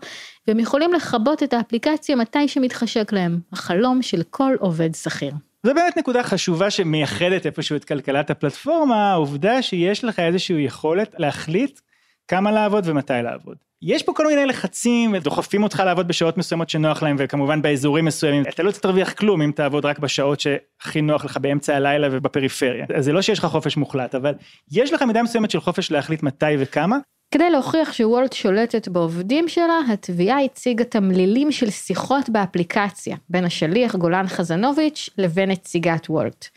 והם 0.48 0.60
יכולים 0.60 0.94
לכבות 0.94 1.44
את 1.44 1.54
האפליקציה 1.54 2.16
מתי 2.16 2.48
שמתחשק 2.48 3.14
להם, 3.14 3.40
החלום 3.54 4.02
של 4.02 4.24
כל 4.30 4.56
עובד 4.60 4.96
שכיר. 4.96 5.34
זו 5.64 5.74
באמת 5.74 5.98
נקודה 5.98 6.24
חשובה 6.24 6.70
שמייחדת 6.70 7.46
איפשהו 7.46 7.76
את 7.76 7.86
כלכלת 7.86 8.30
הפלטפורמה, 8.30 9.12
העובדה 9.12 9.62
שיש 9.62 10.04
לך 10.04 10.20
איזושהי 10.20 10.64
יכולת 10.64 11.16
להחליט 11.18 11.80
כמה 12.28 12.52
לעבוד 12.52 12.84
ומתי 12.88 13.14
לעבוד. 13.24 13.58
יש 13.88 14.04
פה 14.04 14.14
כל 14.16 14.28
מיני 14.28 14.46
לחצים 14.46 15.14
ודוחפים 15.14 15.64
אותך 15.64 15.84
לעבוד 15.86 16.08
בשעות 16.08 16.38
מסוימות 16.38 16.70
שנוח 16.70 17.04
להם 17.04 17.16
וכמובן 17.20 17.62
באזורים 17.62 18.06
מסוימים 18.06 18.44
אתה 18.50 18.64
לא 18.64 18.72
תרוויח 18.72 19.14
כלום 19.14 19.42
אם 19.42 19.52
תעבוד 19.56 19.86
רק 19.86 20.00
בשעות 20.00 20.40
שהכי 20.40 21.02
נוח 21.02 21.26
לך 21.26 21.38
באמצע 21.38 21.76
הלילה 21.76 22.08
ובפריפריה 22.12 22.86
אז 22.96 23.06
זה 23.06 23.14
לא 23.14 23.22
שיש 23.22 23.40
לך 23.40 23.46
חופש 23.46 23.78
מוחלט 23.78 24.16
אבל 24.16 24.34
יש 24.72 24.94
לך 24.94 25.02
מידה 25.02 25.24
מסוימת 25.24 25.52
של 25.52 25.60
חופש 25.60 25.92
להחליט 25.92 26.24
מתי 26.24 26.46
וכמה. 26.60 26.98
כדי 27.32 27.50
להוכיח 27.50 27.94
שוולט 27.94 28.34
שולטת 28.34 28.88
בעובדים 28.88 29.48
שלה, 29.48 29.80
התביעה 29.94 30.44
הציגה 30.44 30.84
תמלילים 30.84 31.52
של 31.52 31.70
שיחות 31.70 32.30
באפליקציה 32.30 33.16
בין 33.30 33.46
השליח 33.46 33.96
גולן 33.96 34.28
חזנוביץ' 34.28 35.10
לבין 35.18 35.52
נציגת 35.52 36.10
וולט. 36.10 36.48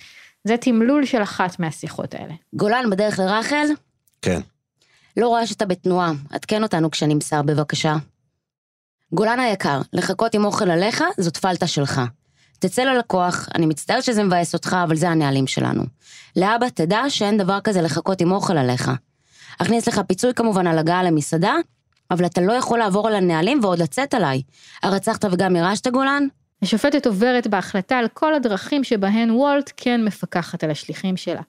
זה 0.44 0.56
תמלול 0.56 1.04
של 1.04 1.22
אחת 1.22 1.60
מהשיחות 1.60 2.14
האלה. 2.14 2.34
גולן 2.54 2.90
בדרך 2.90 3.18
לרחל? 3.18 3.66
כן. 4.22 4.40
לא 5.18 5.28
רואה 5.28 5.46
שאתה 5.46 5.66
בתנועה, 5.66 6.12
עדכן 6.30 6.62
אותנו 6.62 6.90
כשנמסר 6.90 7.42
בבקשה. 7.42 7.96
גולן 9.12 9.40
היקר, 9.40 9.80
לחכות 9.92 10.34
עם 10.34 10.44
אוכל 10.44 10.70
עליך 10.70 11.04
זאת 11.18 11.36
פלטה 11.36 11.66
שלך. 11.66 12.00
תצא 12.58 12.82
ללקוח, 12.82 13.48
אני 13.54 13.66
מצטער 13.66 14.00
שזה 14.00 14.24
מבאס 14.24 14.54
אותך, 14.54 14.76
אבל 14.84 14.96
זה 14.96 15.08
הנהלים 15.08 15.46
שלנו. 15.46 15.82
להבא 16.36 16.68
תדע 16.68 17.02
שאין 17.08 17.38
דבר 17.38 17.60
כזה 17.60 17.82
לחכות 17.82 18.20
עם 18.20 18.32
אוכל 18.32 18.58
עליך. 18.58 18.90
אכניס 19.62 19.88
לך 19.88 20.00
פיצוי 20.08 20.34
כמובן 20.34 20.66
על 20.66 20.78
הגעה 20.78 21.02
למסעדה, 21.02 21.54
אבל 22.10 22.26
אתה 22.26 22.40
לא 22.40 22.52
יכול 22.52 22.78
לעבור 22.78 23.08
על 23.08 23.14
הנהלים 23.14 23.60
ועוד 23.62 23.78
לצאת 23.78 24.14
עליי. 24.14 24.42
הרצחת 24.82 25.24
וגם 25.24 25.56
ירשת 25.56 25.88
גולן? 25.88 26.26
השופטת 26.62 27.06
עוברת 27.06 27.46
בהחלטה 27.46 27.98
על 27.98 28.08
כל 28.08 28.34
הדרכים 28.34 28.84
שבהן 28.84 29.30
וולט 29.30 29.72
כן 29.76 30.04
מפקחת 30.04 30.64
על 30.64 30.70
השליחים 30.70 31.16
שלה. 31.16 31.42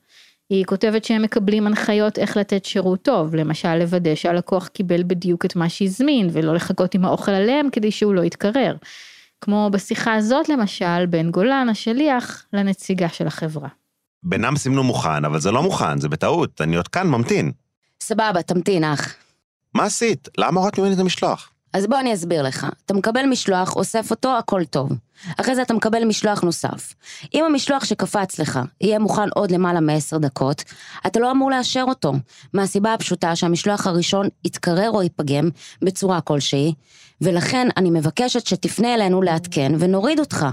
היא 0.49 0.65
כותבת 0.65 1.05
שהם 1.05 1.21
מקבלים 1.21 1.67
הנחיות 1.67 2.19
איך 2.19 2.37
לתת 2.37 2.65
שירות 2.65 3.01
טוב, 3.01 3.35
למשל 3.35 3.75
לוודא 3.75 4.15
שהלקוח 4.15 4.67
קיבל 4.67 5.03
בדיוק 5.03 5.45
את 5.45 5.55
מה 5.55 5.69
שהזמין 5.69 6.29
ולא 6.31 6.55
לחכות 6.55 6.95
עם 6.95 7.05
האוכל 7.05 7.31
עליהם 7.31 7.69
כדי 7.71 7.91
שהוא 7.91 8.13
לא 8.13 8.21
יתקרר. 8.21 8.75
כמו 9.41 9.69
בשיחה 9.73 10.13
הזאת 10.15 10.49
למשל 10.49 11.05
בין 11.05 11.31
גולן 11.31 11.69
השליח 11.69 12.45
לנציגה 12.53 13.09
של 13.09 13.27
החברה. 13.27 13.69
בינם 14.23 14.55
סימנו 14.55 14.83
מוכן, 14.83 15.25
אבל 15.25 15.39
זה 15.39 15.51
לא 15.51 15.63
מוכן, 15.63 15.99
זה 15.99 16.09
בטעות, 16.09 16.61
אני 16.61 16.75
עוד 16.75 16.87
כאן 16.87 17.07
ממתין. 17.07 17.51
סבבה, 18.01 18.41
תמתין 18.41 18.83
אח. 18.83 19.15
מה 19.73 19.83
עשית? 19.83 20.29
למה 20.37 20.59
הורדת 20.59 20.79
ממני 20.79 20.93
את 20.93 20.99
המשלוח? 20.99 21.49
אז 21.73 21.87
בוא 21.87 21.99
אני 21.99 22.13
אסביר 22.13 22.43
לך. 22.43 22.67
אתה 22.85 22.93
מקבל 22.93 23.25
משלוח, 23.25 23.75
אוסף 23.75 24.11
אותו, 24.11 24.37
הכל 24.37 24.65
טוב. 24.65 24.89
אחרי 25.37 25.55
זה 25.55 25.61
אתה 25.61 25.73
מקבל 25.73 26.05
משלוח 26.05 26.41
נוסף. 26.41 26.93
אם 27.33 27.45
המשלוח 27.45 27.85
שקפץ 27.85 28.39
לך 28.39 28.59
יהיה 28.81 28.99
מוכן 28.99 29.29
עוד 29.35 29.51
למעלה 29.51 29.79
מעשר 29.79 30.17
דקות, 30.17 30.63
אתה 31.07 31.19
לא 31.19 31.31
אמור 31.31 31.51
לאשר 31.51 31.83
אותו. 31.87 32.13
מהסיבה 32.53 32.93
הפשוטה 32.93 33.35
שהמשלוח 33.35 33.87
הראשון 33.87 34.27
יתקרר 34.45 34.89
או 34.91 35.03
ייפגם 35.03 35.49
בצורה 35.81 36.21
כלשהי, 36.21 36.73
ולכן 37.21 37.67
אני 37.77 37.89
מבקשת 37.89 38.47
שתפנה 38.47 38.93
אלינו 38.93 39.21
לעדכן 39.21 39.71
ונוריד 39.79 40.19
אותך. 40.19 40.45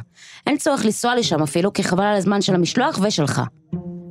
אין 0.46 0.56
צורך 0.56 0.84
לנסוע 0.84 1.16
לשם 1.16 1.42
אפילו, 1.42 1.72
כי 1.72 1.84
חבל 1.84 2.04
על 2.04 2.16
הזמן 2.16 2.42
של 2.42 2.54
המשלוח 2.54 2.98
ושלך. 3.02 3.42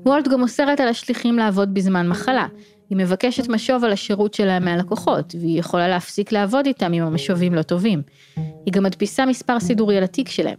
וולט 0.06 0.28
גם 0.28 0.42
אוסרת 0.42 0.80
על 0.80 0.88
השליחים 0.88 1.38
לעבוד 1.38 1.74
בזמן 1.74 2.08
מחלה. 2.08 2.48
היא 2.90 2.98
מבקשת 2.98 3.50
משוב 3.50 3.84
על 3.84 3.92
השירות 3.92 4.34
שלהם 4.34 4.66
מהלקוחות, 4.66 5.36
והיא 5.40 5.60
יכולה 5.60 5.88
להפסיק 5.88 6.32
לעבוד 6.32 6.66
איתם 6.66 6.94
אם 6.94 7.04
המשובים 7.04 7.54
לא 7.54 7.62
טובים. 7.62 8.02
היא 8.36 8.74
גם 8.74 8.84
מדפיסה 8.84 9.26
מספר 9.26 9.60
סידורי 9.60 9.98
על 9.98 10.04
התיק 10.04 10.30
שלהם. 10.30 10.58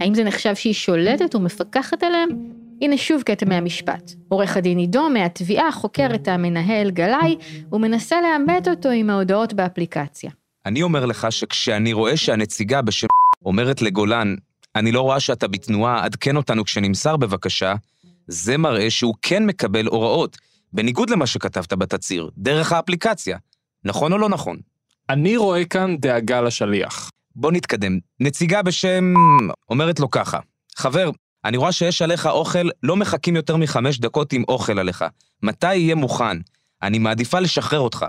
האם 0.00 0.14
זה 0.14 0.24
נחשב 0.24 0.54
שהיא 0.54 0.74
שולטת 0.74 1.34
ומפקחת 1.34 2.02
עליהם? 2.02 2.28
הנה 2.80 2.96
שוב 2.96 3.22
קטע 3.22 3.46
מהמשפט. 3.46 4.12
עורך 4.28 4.56
הדין 4.56 4.78
עידו 4.78 5.08
מהתביעה 5.10 5.72
חוקר 5.72 6.14
את 6.14 6.28
המנהל 6.28 6.90
גלאי 6.90 7.36
ומנסה 7.72 8.16
לאמת 8.20 8.68
אותו 8.68 8.88
עם 8.88 9.10
ההודעות 9.10 9.52
באפליקציה. 9.52 10.30
אני 10.66 10.82
אומר 10.82 11.06
לך 11.06 11.26
שכשאני 11.30 11.92
רואה 11.92 12.16
שהנציגה 12.16 12.82
בשם 12.82 13.06
אומרת 13.44 13.82
לגולן, 13.82 14.34
אני 14.76 14.92
לא 14.92 15.00
רואה 15.00 15.20
שאתה 15.20 15.48
בתנועה, 15.48 16.04
עדכן 16.04 16.36
אותנו 16.36 16.64
כשנמסר 16.64 17.16
בבקשה, 17.16 17.74
זה 18.26 18.56
מראה 18.56 18.90
שהוא 18.90 19.14
כן 19.22 19.46
מקבל 19.46 19.86
הוראות, 19.86 20.36
בניגוד 20.72 21.10
למה 21.10 21.26
שכתבת 21.26 21.72
בתצהיר, 21.72 22.30
דרך 22.38 22.72
האפליקציה. 22.72 23.38
נכון 23.84 24.12
או 24.12 24.18
לא 24.18 24.28
נכון? 24.28 24.56
אני 25.10 25.36
רואה 25.36 25.64
כאן 25.64 25.96
דאגה 25.96 26.40
לשליח. 26.40 27.10
בוא 27.36 27.52
נתקדם. 27.52 27.98
נציגה 28.20 28.62
בשם... 28.62 29.14
אומרת 29.70 30.00
לו 30.00 30.10
ככה, 30.10 30.38
חבר, 30.76 31.10
אני 31.44 31.56
רואה 31.56 31.72
שיש 31.72 32.02
עליך 32.02 32.26
אוכל, 32.26 32.68
לא 32.82 32.96
מחכים 32.96 33.36
יותר 33.36 33.56
מחמש 33.56 33.98
דקות 33.98 34.32
עם 34.32 34.44
אוכל 34.48 34.78
עליך. 34.78 35.04
מתי 35.42 35.74
יהיה 35.74 35.94
מוכן? 35.94 36.38
אני 36.82 36.98
מעדיפה 36.98 37.40
לשחרר 37.40 37.80
אותך. 37.80 38.06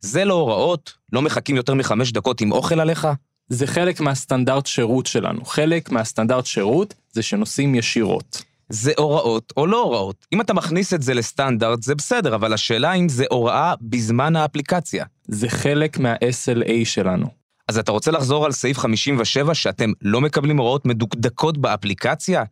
זה 0.00 0.24
לא 0.24 0.34
הוראות? 0.34 0.92
לא 1.12 1.22
מחכים 1.22 1.56
יותר 1.56 1.74
מחמש 1.74 2.12
דקות 2.12 2.40
עם 2.40 2.52
אוכל 2.52 2.80
עליך? 2.80 3.08
זה 3.48 3.66
חלק 3.66 4.00
מהסטנדרט 4.00 4.66
שירות 4.66 5.06
שלנו. 5.06 5.44
חלק 5.44 5.90
מהסטנדרט 5.90 6.46
שירות 6.46 6.94
זה 7.12 7.22
שנוסעים 7.22 7.74
ישירות. 7.74 8.42
זה 8.68 8.92
הוראות 8.98 9.52
או 9.56 9.66
לא 9.66 9.82
הוראות. 9.82 10.26
אם 10.32 10.40
אתה 10.40 10.54
מכניס 10.54 10.94
את 10.94 11.02
זה 11.02 11.14
לסטנדרט, 11.14 11.82
זה 11.82 11.94
בסדר, 11.94 12.34
אבל 12.34 12.52
השאלה 12.52 12.92
אם 12.92 13.08
זה 13.08 13.24
הוראה 13.30 13.74
בזמן 13.80 14.36
האפליקציה. 14.36 15.04
זה 15.28 15.48
חלק 15.48 15.98
מה-SLA 15.98 16.84
שלנו. 16.84 17.26
אז 17.68 17.78
אתה 17.78 17.92
רוצה 17.92 18.10
לחזור 18.10 18.44
על 18.44 18.52
סעיף 18.52 18.78
57 18.78 19.54
שאתם 19.54 19.92
לא 20.02 20.20
מקבלים 20.20 20.58
הוראות 20.58 20.86
מדוקדקות 20.86 21.58
באפליקציה? 21.58 22.44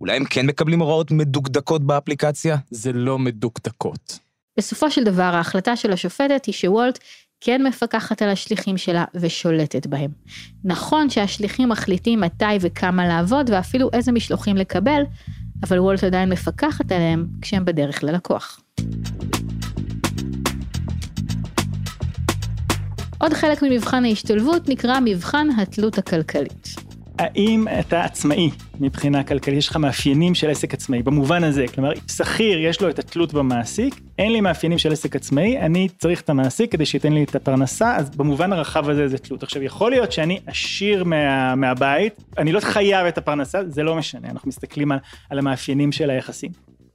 אולי 0.00 0.16
הם 0.16 0.24
כן 0.24 0.46
מקבלים 0.46 0.80
הוראות 0.80 1.10
מדוקדקות 1.10 1.82
באפליקציה? 1.84 2.56
זה 2.70 2.92
לא 2.92 3.18
מדוקדקות. 3.18 4.18
בסופו 4.58 4.90
של 4.90 5.04
דבר 5.04 5.22
ההחלטה 5.22 5.76
של 5.76 5.92
השופטת 5.92 6.44
היא 6.44 6.54
שוולט 6.54 6.98
כן 7.40 7.66
מפקחת 7.66 8.22
על 8.22 8.28
השליחים 8.28 8.76
שלה 8.76 9.04
ושולטת 9.14 9.86
בהם. 9.86 10.10
נכון 10.64 11.10
שהשליחים 11.10 11.68
מחליטים 11.68 12.20
מתי 12.20 12.44
וכמה 12.60 13.06
לעבוד 13.08 13.50
ואפילו 13.50 13.90
איזה 13.92 14.12
משלוחים 14.12 14.56
לקבל, 14.56 15.02
אבל 15.62 15.78
וולט 15.80 16.04
עדיין 16.04 16.28
מפקחת 16.28 16.92
עליהם 16.92 17.26
כשהם 17.42 17.64
בדרך 17.64 18.04
ללקוח. 18.04 18.60
עוד 23.18 23.32
חלק 23.32 23.62
ממבחן 23.62 24.04
ההשתלבות 24.04 24.68
נקרא 24.68 24.98
מבחן 25.04 25.48
התלות 25.58 25.98
הכלכלית. 25.98 26.85
האם 27.18 27.66
אתה 27.80 28.04
עצמאי 28.04 28.50
מבחינה 28.80 29.24
כלכלית, 29.24 29.58
יש 29.58 29.68
לך 29.68 29.76
מאפיינים 29.76 30.34
של 30.34 30.50
עסק 30.50 30.74
עצמאי, 30.74 31.02
במובן 31.02 31.44
הזה, 31.44 31.64
כלומר, 31.74 31.92
שכיר 32.10 32.58
יש 32.58 32.80
לו 32.80 32.90
את 32.90 32.98
התלות 32.98 33.32
במעסיק, 33.32 34.00
אין 34.18 34.32
לי 34.32 34.40
מאפיינים 34.40 34.78
של 34.78 34.92
עסק 34.92 35.16
עצמאי, 35.16 35.58
אני 35.58 35.88
צריך 35.98 36.20
את 36.20 36.30
המעסיק 36.30 36.72
כדי 36.72 36.86
שייתן 36.86 37.12
לי 37.12 37.24
את 37.24 37.34
הפרנסה, 37.34 37.96
אז 37.96 38.10
במובן 38.10 38.52
הרחב 38.52 38.90
הזה 38.90 39.08
זה 39.08 39.18
תלות. 39.18 39.42
עכשיו, 39.42 39.62
יכול 39.62 39.90
להיות 39.90 40.12
שאני 40.12 40.40
עשיר 40.46 41.04
מה, 41.04 41.54
מהבית, 41.54 42.14
אני 42.38 42.52
לא 42.52 42.60
חייב 42.60 43.06
את 43.06 43.18
הפרנסה, 43.18 43.60
זה 43.68 43.82
לא 43.82 43.96
משנה, 43.96 44.28
אנחנו 44.30 44.48
מסתכלים 44.48 44.92
על, 44.92 44.98
על 45.30 45.38
המאפיינים 45.38 45.92
של 45.92 46.10
היחסים. 46.10 46.50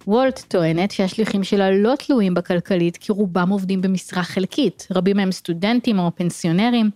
וולט 0.07 0.39
טוענת 0.47 0.91
שהשליחים 0.91 1.43
שלה 1.43 1.71
לא 1.71 1.93
תלויים 2.05 2.33
בכלכלית 2.33 2.97
כי 2.97 3.11
רובם 3.11 3.49
עובדים 3.49 3.81
במשרה 3.81 4.23
חלקית, 4.23 4.87
רבים 4.91 5.17
מהם 5.17 5.31
סטודנטים 5.31 5.99
או 5.99 6.11
פנסיונרים, 6.15 6.89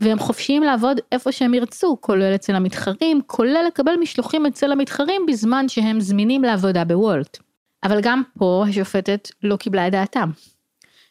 והם 0.00 0.18
חופשיים 0.18 0.62
לעבוד 0.62 1.00
איפה 1.12 1.32
שהם 1.32 1.54
ירצו, 1.54 1.96
כולל 2.00 2.34
אצל 2.34 2.54
המתחרים, 2.54 3.20
כולל 3.26 3.64
לקבל 3.66 3.92
משלוחים 4.00 4.46
אצל 4.46 4.72
המתחרים 4.72 5.26
בזמן 5.28 5.68
שהם 5.68 6.00
זמינים 6.00 6.42
לעבודה 6.42 6.84
בוולט. 6.84 7.38
אבל 7.84 8.00
גם 8.00 8.22
פה 8.38 8.64
השופטת 8.68 9.28
לא 9.42 9.56
קיבלה 9.56 9.86
את 9.86 9.92
דעתם. 9.92 10.30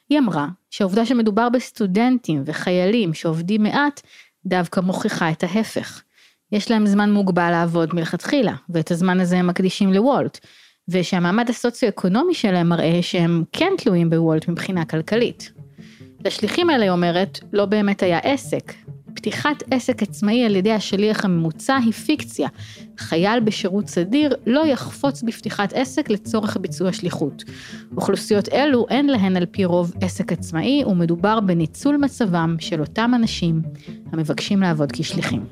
היא 0.09 0.19
אמרה 0.19 0.47
שהעובדה 0.71 1.05
שמדובר 1.05 1.49
בסטודנטים 1.49 2.43
וחיילים 2.45 3.13
שעובדים 3.13 3.63
מעט, 3.63 4.01
דווקא 4.45 4.79
מוכיחה 4.79 5.31
את 5.31 5.43
ההפך. 5.43 6.01
יש 6.51 6.71
להם 6.71 6.85
זמן 6.85 7.11
מוגבל 7.11 7.51
לעבוד 7.51 7.95
מלכתחילה, 7.95 8.53
ואת 8.69 8.91
הזמן 8.91 9.19
הזה 9.19 9.37
הם 9.37 9.47
מקדישים 9.47 9.93
לוולט, 9.93 10.39
ושהמעמד 10.87 11.49
הסוציו-אקונומי 11.49 12.33
שלהם 12.33 12.69
מראה 12.69 12.99
שהם 13.01 13.43
כן 13.51 13.73
תלויים 13.77 14.09
בוולט 14.09 14.47
מבחינה 14.47 14.85
כלכלית. 14.85 15.51
לשליחים 16.25 16.69
האלה, 16.69 16.83
היא 16.83 16.91
אומרת, 16.91 17.39
לא 17.53 17.65
באמת 17.65 18.03
היה 18.03 18.17
עסק. 18.17 18.73
פתיחת 19.13 19.63
עסק 19.71 20.03
עצמאי 20.03 20.45
על 20.45 20.55
ידי 20.55 20.71
השליח 20.71 21.25
הממוצע 21.25 21.75
היא 21.75 21.91
פיקציה. 21.91 22.47
חייל 22.97 23.39
בשירות 23.39 23.87
סדיר 23.87 24.35
לא 24.45 24.65
יחפוץ 24.65 25.21
בפתיחת 25.21 25.73
עסק 25.73 26.09
לצורך 26.09 26.57
ביצוע 26.61 26.93
שליחות. 26.93 27.43
אוכלוסיות 27.97 28.49
אלו 28.49 28.85
אין 28.89 29.07
להן 29.07 29.37
על 29.37 29.45
פי 29.45 29.65
רוב 29.65 29.93
עסק 30.01 30.31
עצמאי, 30.31 30.83
ומדובר 30.85 31.39
בניצול 31.39 31.97
מצבם 31.97 32.55
של 32.59 32.81
אותם 32.81 33.11
אנשים 33.15 33.61
המבקשים 34.11 34.61
לעבוד 34.61 34.91
כשליחים. 34.91 35.43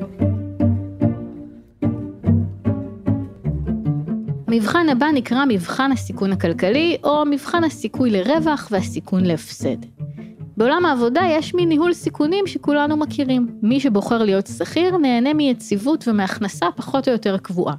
המבחן 4.47 4.89
הבא 4.89 5.07
נקרא 5.13 5.45
מבחן 5.49 5.91
הסיכון 5.91 6.31
הכלכלי, 6.31 6.97
או 7.03 7.25
מבחן 7.25 7.63
הסיכוי 7.63 8.11
לרווח 8.11 8.67
והסיכון 8.71 9.25
להפסד. 9.25 9.90
בעולם 10.61 10.85
העבודה 10.85 11.21
יש 11.29 11.53
מין 11.53 11.69
ניהול 11.69 11.93
סיכונים 11.93 12.47
שכולנו 12.47 12.97
מכירים. 12.97 13.59
מי 13.61 13.79
שבוחר 13.79 14.23
להיות 14.23 14.47
שכיר 14.47 14.97
נהנה 14.97 15.33
מיציבות 15.33 16.07
ומהכנסה 16.07 16.65
פחות 16.75 17.07
או 17.07 17.13
יותר 17.13 17.37
קבועה. 17.37 17.75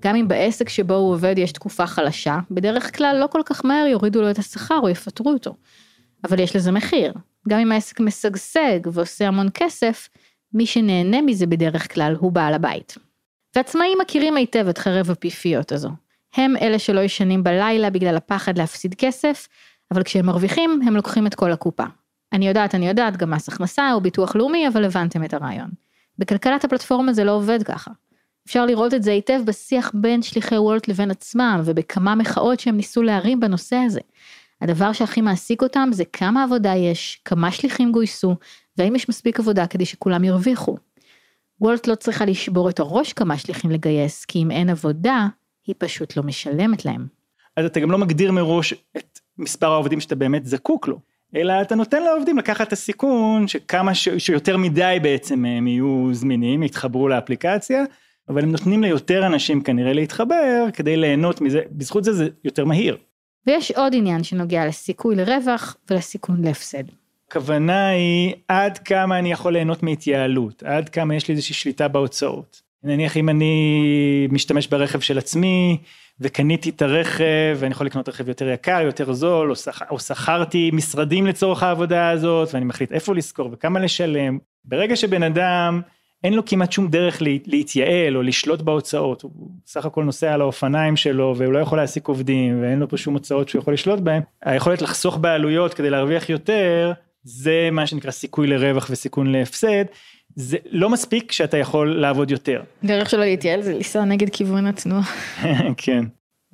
גם 0.00 0.16
אם 0.16 0.28
בעסק 0.28 0.68
שבו 0.68 0.94
הוא 0.94 1.12
עובד 1.12 1.34
יש 1.38 1.52
תקופה 1.52 1.86
חלשה, 1.86 2.38
בדרך 2.50 2.96
כלל 2.96 3.16
לא 3.20 3.26
כל 3.26 3.40
כך 3.44 3.64
מהר 3.64 3.86
יורידו 3.86 4.22
לו 4.22 4.30
את 4.30 4.38
השכר 4.38 4.78
או 4.82 4.88
יפטרו 4.88 5.32
אותו. 5.32 5.54
אבל 6.24 6.40
יש 6.40 6.56
לזה 6.56 6.72
מחיר. 6.72 7.12
גם 7.48 7.58
אם 7.58 7.72
העסק 7.72 8.00
משגשג 8.00 8.80
ועושה 8.92 9.28
המון 9.28 9.48
כסף, 9.54 10.08
מי 10.54 10.66
שנהנה 10.66 11.22
מזה 11.22 11.46
בדרך 11.46 11.94
כלל 11.94 12.16
הוא 12.18 12.32
בעל 12.32 12.54
הבית. 12.54 12.98
ועצמאים 13.56 13.98
מכירים 14.02 14.36
היטב 14.36 14.68
את 14.68 14.78
חרב 14.78 15.10
הפיפיות 15.10 15.72
הזו. 15.72 15.90
הם 16.36 16.56
אלה 16.56 16.78
שלא 16.78 17.00
ישנים 17.00 17.42
בלילה 17.42 17.90
בגלל 17.90 18.16
הפחד 18.16 18.58
להפסיד 18.58 18.94
כסף, 18.94 19.48
אבל 19.90 20.02
כשהם 20.02 20.26
מרוויחים, 20.26 20.80
הם 20.86 20.96
לוקחים 20.96 21.26
את 21.26 21.34
כל 21.34 21.52
הקופה. 21.52 21.84
אני 22.32 22.48
יודעת, 22.48 22.74
אני 22.74 22.88
יודעת, 22.88 23.16
גם 23.16 23.30
מס 23.30 23.48
הכנסה 23.48 23.92
או 23.92 24.00
ביטוח 24.00 24.36
לאומי, 24.36 24.68
אבל 24.68 24.84
הבנתם 24.84 25.24
את 25.24 25.34
הרעיון. 25.34 25.70
בכלכלת 26.18 26.64
הפלטפורמה 26.64 27.12
זה 27.12 27.24
לא 27.24 27.32
עובד 27.32 27.62
ככה. 27.62 27.90
אפשר 28.46 28.66
לראות 28.66 28.94
את 28.94 29.02
זה 29.02 29.12
היטב 29.12 29.40
בשיח 29.44 29.90
בין 29.94 30.22
שליחי 30.22 30.56
וולט 30.56 30.88
לבין 30.88 31.10
עצמם, 31.10 31.60
ובכמה 31.64 32.14
מחאות 32.14 32.60
שהם 32.60 32.76
ניסו 32.76 33.02
להרים 33.02 33.40
בנושא 33.40 33.76
הזה. 33.76 34.00
הדבר 34.60 34.92
שהכי 34.92 35.20
מעסיק 35.20 35.62
אותם 35.62 35.88
זה 35.92 36.04
כמה 36.04 36.44
עבודה 36.44 36.74
יש, 36.74 37.20
כמה 37.24 37.50
שליחים 37.50 37.92
גויסו, 37.92 38.36
והאם 38.78 38.96
יש 38.96 39.08
מספיק 39.08 39.40
עבודה 39.40 39.66
כדי 39.66 39.86
שכולם 39.86 40.24
ירוויחו. 40.24 40.76
וולט 41.60 41.86
לא 41.86 41.94
צריכה 41.94 42.24
לשבור 42.24 42.70
את 42.70 42.80
הראש 42.80 43.12
כמה 43.12 43.38
שליחים 43.38 43.70
לגייס, 43.70 44.24
כי 44.24 44.42
אם 44.42 44.50
אין 44.50 44.70
עבודה, 44.70 45.26
היא 45.66 45.74
פשוט 45.78 46.16
לא 46.16 46.22
משלמת 46.22 46.84
להם. 46.84 47.06
אז 47.56 47.64
אתה 47.64 47.80
גם 47.80 47.90
לא 47.90 47.98
מגדיר 47.98 48.32
מראש 48.32 48.74
את 48.96 49.18
מספר 49.38 49.66
העובדים 49.66 50.00
שאתה 50.00 50.14
באמת 50.14 50.46
זקוק 50.46 50.88
לו, 50.88 50.98
אלא 51.36 51.62
אתה 51.62 51.74
נותן 51.74 52.02
לעובדים 52.02 52.38
לקחת 52.38 52.68
את 52.68 52.72
הסיכון 52.72 53.48
שכמה 53.48 53.94
ש... 53.94 54.08
שיותר 54.08 54.56
מדי 54.56 54.98
בעצם 55.02 55.44
הם 55.44 55.66
יהיו 55.66 56.08
זמינים, 56.12 56.62
יתחברו 56.62 57.08
לאפליקציה, 57.08 57.84
אבל 58.28 58.42
הם 58.42 58.52
נותנים 58.52 58.82
ליותר 58.82 59.26
אנשים 59.26 59.62
כנראה 59.62 59.92
להתחבר 59.92 60.66
כדי 60.72 60.96
ליהנות 60.96 61.40
מזה, 61.40 61.60
בזכות 61.70 62.04
זה 62.04 62.12
זה 62.12 62.28
יותר 62.44 62.64
מהיר. 62.64 62.96
ויש 63.46 63.70
עוד 63.70 63.94
עניין 63.94 64.24
שנוגע 64.24 64.66
לסיכוי 64.66 65.16
לרווח 65.16 65.76
ולסיכון 65.90 66.42
להפסד. 66.42 66.84
הכוונה 67.28 67.88
היא 67.88 68.34
עד 68.48 68.78
כמה 68.78 69.18
אני 69.18 69.32
יכול 69.32 69.52
ליהנות 69.52 69.82
מהתייעלות, 69.82 70.62
עד 70.62 70.88
כמה 70.88 71.14
יש 71.14 71.28
לי 71.28 71.34
איזושהי 71.34 71.54
שליטה 71.54 71.88
בהוצאות. 71.88 72.62
נניח 72.84 73.16
אם 73.16 73.28
אני 73.28 74.28
משתמש 74.30 74.66
ברכב 74.66 75.00
של 75.00 75.18
עצמי 75.18 75.78
וקניתי 76.20 76.70
את 76.70 76.82
הרכב 76.82 77.56
ואני 77.56 77.72
יכול 77.72 77.86
לקנות 77.86 78.08
רכב 78.08 78.28
יותר 78.28 78.48
יקר, 78.48 78.80
יותר 78.84 79.12
זול, 79.12 79.50
או, 79.50 79.56
שכ... 79.56 79.82
או 79.90 79.98
שכרתי 79.98 80.70
משרדים 80.72 81.26
לצורך 81.26 81.62
העבודה 81.62 82.10
הזאת 82.10 82.54
ואני 82.54 82.64
מחליט 82.64 82.92
איפה 82.92 83.14
לשכור 83.14 83.48
וכמה 83.52 83.80
לשלם. 83.80 84.38
ברגע 84.64 84.96
שבן 84.96 85.22
אדם 85.22 85.80
אין 86.24 86.34
לו 86.34 86.44
כמעט 86.44 86.72
שום 86.72 86.88
דרך 86.88 87.22
להתייעל 87.46 88.16
או 88.16 88.22
לשלוט 88.22 88.60
בהוצאות, 88.60 89.22
הוא 89.22 89.50
סך 89.66 89.86
הכל 89.86 90.04
נוסע 90.04 90.34
על 90.34 90.40
האופניים 90.40 90.96
שלו 90.96 91.34
והוא 91.36 91.52
לא 91.52 91.58
יכול 91.58 91.78
להעסיק 91.78 92.08
עובדים 92.08 92.62
ואין 92.62 92.78
לו 92.78 92.88
פה 92.88 92.96
שום 92.96 93.14
הוצאות 93.14 93.48
שהוא 93.48 93.60
יכול 93.60 93.74
לשלוט 93.74 94.00
בהם, 94.00 94.22
היכולת 94.42 94.82
לחסוך 94.82 95.16
בעלויות 95.16 95.74
כדי 95.74 95.90
להרוויח 95.90 96.28
יותר, 96.30 96.92
זה 97.24 97.68
מה 97.72 97.86
שנקרא 97.86 98.10
סיכוי 98.10 98.46
לרווח 98.46 98.88
וסיכון 98.90 99.32
להפסד, 99.32 99.84
זה 100.36 100.56
לא 100.70 100.90
מספיק 100.90 101.32
שאתה 101.32 101.56
יכול 101.56 102.00
לעבוד 102.00 102.30
יותר. 102.30 102.62
דרך 102.84 103.10
שלו 103.10 103.20
להתייעל 103.20 103.62
זה 103.62 103.74
לנסוע 103.74 104.04
נגד 104.04 104.30
כיוון 104.30 104.66
התנועה. 104.66 105.02
כן. 105.76 106.04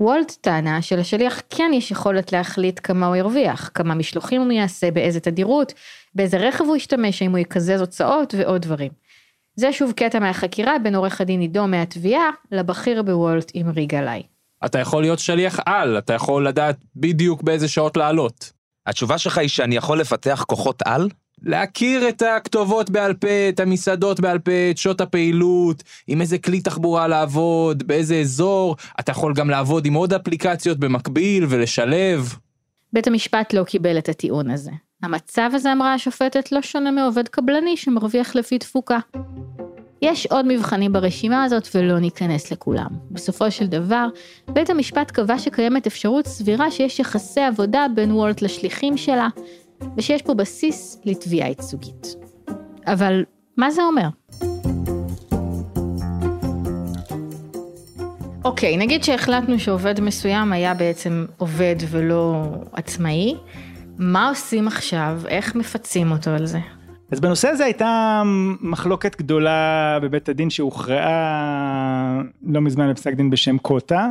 וולט 0.01 0.37
טענה 0.41 0.83
שלשליח 0.83 1.41
כן 1.51 1.71
יש 1.75 1.91
יכולת 1.91 2.33
להחליט 2.33 2.81
כמה 2.83 3.07
הוא 3.07 3.17
ירוויח, 3.17 3.71
כמה 3.75 3.95
משלוחים 3.95 4.43
הוא 4.43 4.53
יעשה, 4.53 4.91
באיזה 4.91 5.21
תדירות, 5.21 5.75
באיזה 6.15 6.37
רכב 6.37 6.65
הוא 6.65 6.77
ישתמש, 6.77 7.23
האם 7.23 7.31
הוא 7.31 7.39
יקזז 7.39 7.81
הוצאות 7.81 8.35
ועוד 8.39 8.63
דברים. 8.63 8.91
זה 9.57 9.73
שוב 9.73 9.93
קטע 9.93 10.19
מהחקירה 10.19 10.79
בין 10.79 10.95
עורך 10.95 11.21
הדין 11.21 11.41
עידו 11.41 11.67
מהתביעה 11.67 12.31
לבכיר 12.53 13.03
בוולט 13.03 13.51
עם 13.55 13.69
ריגלאי. 13.69 14.23
אתה 14.65 14.79
יכול 14.79 15.03
להיות 15.03 15.19
שליח 15.19 15.61
על, 15.67 15.99
אתה 15.99 16.13
יכול 16.13 16.49
לדעת 16.49 16.77
בדיוק 16.97 17.43
באיזה 17.43 17.69
שעות 17.69 17.97
לעלות. 17.97 18.53
התשובה 18.87 19.19
שלך 19.19 19.39
היא 19.39 19.49
שאני 19.49 19.77
יכול 19.77 20.01
לפתח 20.01 20.45
כוחות 20.49 20.83
על? 20.85 21.09
להכיר 21.43 22.09
את 22.09 22.23
הכתובות 22.23 22.91
בעל 22.91 23.15
פה, 23.15 23.49
את 23.49 23.61
המסעדות 23.61 24.21
בעל 24.21 24.39
פה, 24.39 24.71
את 24.71 24.79
שעות 24.79 25.01
הפעילות, 25.01 25.83
עם 26.07 26.21
איזה 26.21 26.39
כלי 26.39 26.61
תחבורה 26.61 27.09
לעבוד, 27.09 27.83
באיזה 27.83 28.17
אזור, 28.17 28.77
אתה 29.01 29.13
יכול 29.13 29.35
גם 29.35 29.51
לעבוד 29.51 29.87
עם 29.87 29.95
עוד 29.95 30.13
אפליקציות 30.13 30.79
במקביל 30.79 31.47
ולשלב. 31.49 32.35
בית 32.93 33.07
המשפט 33.07 33.53
לא 33.53 33.65
קיבל 33.65 33.99
את 33.99 34.09
הטיעון 34.09 34.51
הזה. 34.51 34.71
המצב 35.03 35.51
הזה, 35.55 35.73
אמרה 35.73 35.95
השופטת, 35.95 36.53
לא 36.53 36.63
שונה 36.63 36.91
מעובד 36.91 37.29
קבלני 37.29 37.77
שמרוויח 37.77 38.37
לפי 38.37 38.59
תפוקה. 38.59 38.99
יש 40.03 40.27
עוד 40.27 40.47
מבחנים 40.49 40.93
ברשימה 40.93 41.45
הזאת 41.45 41.69
ולא 41.75 41.99
ניכנס 41.99 42.53
לכולם. 42.53 42.89
בסופו 43.11 43.51
של 43.51 43.67
דבר, 43.67 44.09
בית 44.49 44.71
המשפט 44.71 45.11
קבע 45.11 45.39
שקיימת 45.39 45.87
אפשרות 45.87 46.27
סבירה 46.27 46.71
שיש 46.71 47.01
יחסי 47.01 47.41
עבודה 47.41 47.87
בין 47.95 48.13
וולט 48.13 48.43
לשליחים 48.43 48.97
שלה, 48.97 49.29
ושיש 49.97 50.23
פה 50.23 50.35
בסיס 50.35 51.01
לתביעה 51.05 51.49
ייצוגית. 51.49 52.07
אבל 52.87 53.25
מה 53.57 53.71
זה 53.71 53.83
אומר? 53.83 54.09
אוקיי, 58.45 58.77
נגיד 58.77 59.05
שהחלטנו 59.05 59.59
שעובד 59.59 60.01
מסוים 60.01 60.53
היה 60.53 60.75
בעצם 60.75 61.27
עובד 61.37 61.77
ולא 61.91 62.45
עצמאי, 62.73 63.35
מה 63.99 64.29
עושים 64.29 64.67
עכשיו? 64.67 65.21
איך 65.29 65.55
מפצים 65.55 66.11
אותו 66.11 66.31
על 66.31 66.47
זה? 66.47 66.59
אז 67.13 67.21
בנושא 67.21 67.49
הזה 67.49 67.65
הייתה 67.65 68.23
מחלוקת 68.61 69.17
גדולה 69.17 69.99
בבית 70.03 70.29
הדין 70.29 70.51
שהוכרעה 70.51 72.21
לא 72.43 72.61
מזמן 72.61 72.91
בפסק 72.91 73.15
דין 73.15 73.31
בשם 73.31 73.59
קוטה. 73.59 74.07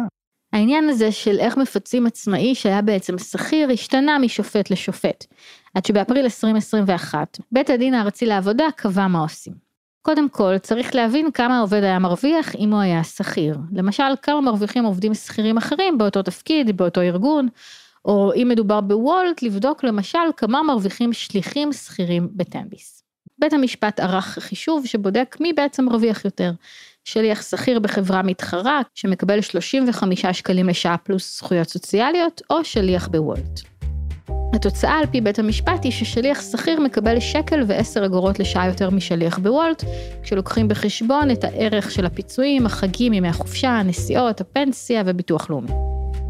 העניין 0.58 0.90
הזה 0.90 1.12
של 1.12 1.40
איך 1.40 1.58
מפצים 1.58 2.06
עצמאי 2.06 2.56
שהיה 2.56 2.82
בעצם 2.82 3.18
שכיר 3.18 3.70
השתנה 3.70 4.20
משופט 4.20 4.72
לשופט. 4.72 5.26
עד 5.74 5.86
שבאפריל 5.86 6.24
2021 6.24 7.38
בית 7.52 7.70
הדין 7.70 7.94
הארצי 7.94 8.26
לעבודה 8.26 8.66
קבע 8.76 9.08
מה 9.08 9.20
עושים. 9.20 9.54
קודם 10.02 10.30
כל 10.30 10.58
צריך 10.58 10.96
להבין 10.96 11.32
כמה 11.32 11.58
העובד 11.58 11.84
היה 11.84 12.00
מרוויח 12.00 12.56
אם 12.56 12.74
הוא 12.74 12.80
היה 12.80 13.04
שכיר. 13.04 13.58
למשל 13.72 14.04
כמה 14.22 14.42
מרוויחים 14.42 14.84
עובדים 14.84 15.14
שכירים 15.14 15.58
אחרים 15.58 15.98
באותו 15.98 16.24
תפקיד, 16.24 16.78
באותו 16.78 17.02
ארגון, 17.02 17.48
או 18.06 18.32
אם 18.36 18.48
מדובר 18.52 18.82
בוולט, 18.82 19.42
לבדוק 19.42 19.84
למשל 19.84 20.20
כמה 20.38 20.64
מרוויחים 20.64 21.14
שליחים 21.14 21.74
שכירים 21.74 22.30
בטמביס. 22.32 23.04
בית 23.40 23.54
המשפט 23.54 24.00
ערך 24.00 24.26
חישוב 24.26 24.86
שבודק 24.86 25.38
מי 25.40 25.54
בעצם 25.54 25.86
מרוויח 25.86 26.26
יותר. 26.26 26.52
שליח 27.08 27.42
שכיר 27.42 27.80
בחברה 27.80 28.22
מתחרה 28.22 28.82
שמקבל 28.96 29.42
35 29.42 30.26
שקלים 30.26 30.70
לשעה 30.70 30.98
פלוס 30.98 31.38
זכויות 31.38 31.70
סוציאליות, 31.70 32.42
או 32.50 32.66
שליח 32.66 33.08
בוולט. 33.08 33.60
התוצאה 34.54 35.00
על 35.00 35.06
פי 35.06 35.22
בית 35.22 35.40
המשפט 35.40 35.84
היא 35.84 35.92
ששליח 35.92 36.42
שכיר 36.52 36.80
מקבל 36.80 37.20
שקל 37.20 37.64
ועשר 37.68 38.06
אגורות 38.06 38.40
לשעה 38.40 38.68
יותר 38.68 38.90
משליח 38.90 39.40
בוולט, 39.40 39.84
כשלוקחים 40.24 40.68
בחשבון 40.68 41.32
את 41.32 41.44
הערך 41.44 41.92
של 41.92 42.06
הפיצויים, 42.06 42.66
החגים, 42.66 43.14
ימי 43.14 43.28
החופשה, 43.28 43.70
הנסיעות, 43.70 44.42
הפנסיה 44.42 45.04
וביטוח 45.06 45.50
לאומי. 45.50 45.72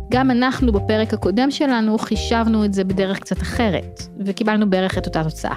גם 0.10 0.32
אנחנו 0.32 0.72
בפרק 0.72 1.14
הקודם 1.14 1.52
שלנו 1.52 1.98
חישבנו 1.98 2.66
את 2.66 2.74
זה 2.74 2.84
בדרך 2.84 3.20
קצת 3.20 3.42
אחרת, 3.42 4.02
וקיבלנו 4.26 4.70
בערך 4.70 4.98
את 4.98 5.06
אותה 5.06 5.24
תוצאה. 5.24 5.56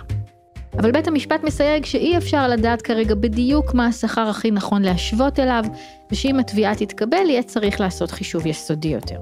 אבל 0.78 0.92
בית 0.92 1.09
המשפט 1.09 1.44
מסייג 1.44 1.85
שאי 1.85 2.16
אפשר 2.16 2.48
לדעת 2.48 2.83
כרגע 2.83 3.14
בדיוק 3.14 3.74
מה 3.74 3.87
השכר 3.87 4.28
הכי 4.28 4.50
נכון 4.50 4.83
להשוות 4.83 5.40
אליו, 5.40 5.64
ושאם 6.12 6.38
התביעה 6.38 6.74
תתקבל 6.74 7.30
יהיה 7.30 7.42
צריך 7.42 7.80
לעשות 7.80 8.11
חישוב 8.11 8.46
יסודי 8.46 8.88
יותר. 8.88 9.18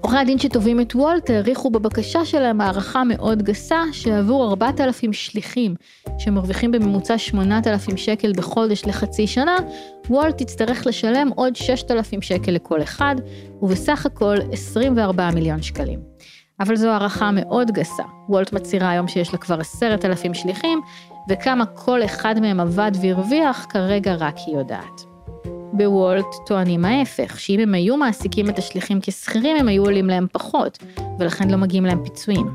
עורכי 0.00 0.16
הדין 0.16 0.38
שתובעים 0.38 0.80
את 0.80 0.94
וולט 0.94 1.30
העריכו 1.30 1.70
בבקשה 1.70 2.24
שלהם 2.24 2.60
הערכה 2.60 3.04
מאוד 3.04 3.42
גסה 3.42 3.82
שעבור 3.92 4.50
4,000 4.50 5.12
שליחים 5.12 5.74
שמרוויחים 6.18 6.72
בממוצע 6.72 7.18
8,000 7.18 7.96
שקל 7.96 8.32
בחודש 8.32 8.84
לחצי 8.84 9.26
שנה, 9.26 9.56
וולט 10.10 10.42
תצטרך 10.42 10.86
לשלם 10.86 11.28
עוד 11.34 11.56
6,000 11.56 12.22
שקל 12.22 12.52
לכל 12.52 12.82
אחד, 12.82 13.14
ובסך 13.62 14.06
הכל 14.06 14.36
24 14.52 15.30
מיליון 15.30 15.62
שקלים. 15.62 15.98
אבל 16.60 16.76
זו 16.76 16.88
הערכה 16.88 17.30
מאוד 17.30 17.70
גסה. 17.70 18.02
וולט 18.28 18.52
מצהירה 18.52 18.90
היום 18.90 19.08
שיש 19.08 19.32
לה 19.32 19.38
כבר 19.38 19.60
10,000 19.60 20.34
שליחים, 20.34 20.80
וכמה 21.28 21.66
כל 21.66 22.04
אחד 22.04 22.40
מהם 22.40 22.60
עבד 22.60 22.92
והרוויח, 23.02 23.66
כרגע 23.68 24.14
רק 24.14 24.36
היא 24.46 24.56
יודעת. 24.56 25.10
בוולט 25.72 26.26
טוענים 26.46 26.84
ההפך, 26.84 27.40
שאם 27.40 27.60
הם 27.60 27.74
היו 27.74 27.96
מעסיקים 27.96 28.50
את 28.50 28.58
השליחים 28.58 28.98
כשכירים, 29.02 29.56
הם 29.56 29.68
היו 29.68 29.84
עולים 29.84 30.06
להם 30.06 30.26
פחות, 30.32 30.78
ולכן 31.18 31.50
לא 31.50 31.56
מגיעים 31.56 31.84
להם 31.84 32.04
פיצויים. 32.04 32.46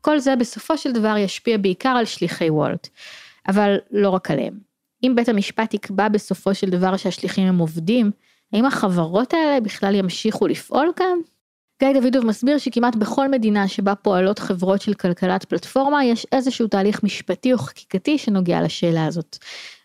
כל 0.00 0.18
זה 0.18 0.36
בסופו 0.36 0.78
של 0.78 0.92
דבר 0.92 1.16
ישפיע 1.16 1.58
בעיקר 1.58 1.88
על 1.88 2.04
שליחי 2.04 2.50
וולט, 2.50 2.88
אבל 3.48 3.76
לא 3.90 4.10
רק 4.10 4.30
עליהם. 4.30 4.54
אם 5.02 5.12
בית 5.16 5.28
המשפט 5.28 5.74
יקבע 5.74 6.08
בסופו 6.08 6.54
של 6.54 6.70
דבר 6.70 6.96
שהשליחים 6.96 7.48
הם 7.48 7.58
עובדים, 7.58 8.10
האם 8.52 8.64
החברות 8.64 9.34
האלה 9.34 9.60
בכלל 9.60 9.94
ימשיכו 9.94 10.46
לפעול 10.46 10.92
כאן? 10.96 11.18
גיא 11.82 12.00
דוידוב 12.00 12.26
מסביר 12.26 12.58
שכמעט 12.58 12.96
בכל 12.96 13.28
מדינה 13.28 13.68
שבה 13.68 13.94
פועלות 13.94 14.38
חברות 14.38 14.80
של 14.80 14.94
כלכלת 14.94 15.44
פלטפורמה, 15.44 16.04
יש 16.04 16.26
איזשהו 16.32 16.66
תהליך 16.66 17.02
משפטי 17.02 17.52
או 17.52 17.58
חקיקתי 17.58 18.18
שנוגע 18.18 18.62
לשאלה 18.62 19.06
הזאת. 19.06 19.38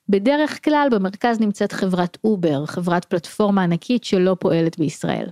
בדרך 0.10 0.64
כלל 0.64 0.88
במרכז 0.92 1.40
נמצאת 1.40 1.72
חברת 1.72 2.18
אובר, 2.24 2.66
חברת 2.66 3.06
פלטפורמה 3.06 3.64
ענקית 3.64 4.04
שלא 4.04 4.36
פועלת 4.40 4.80
בישראל. 4.80 5.30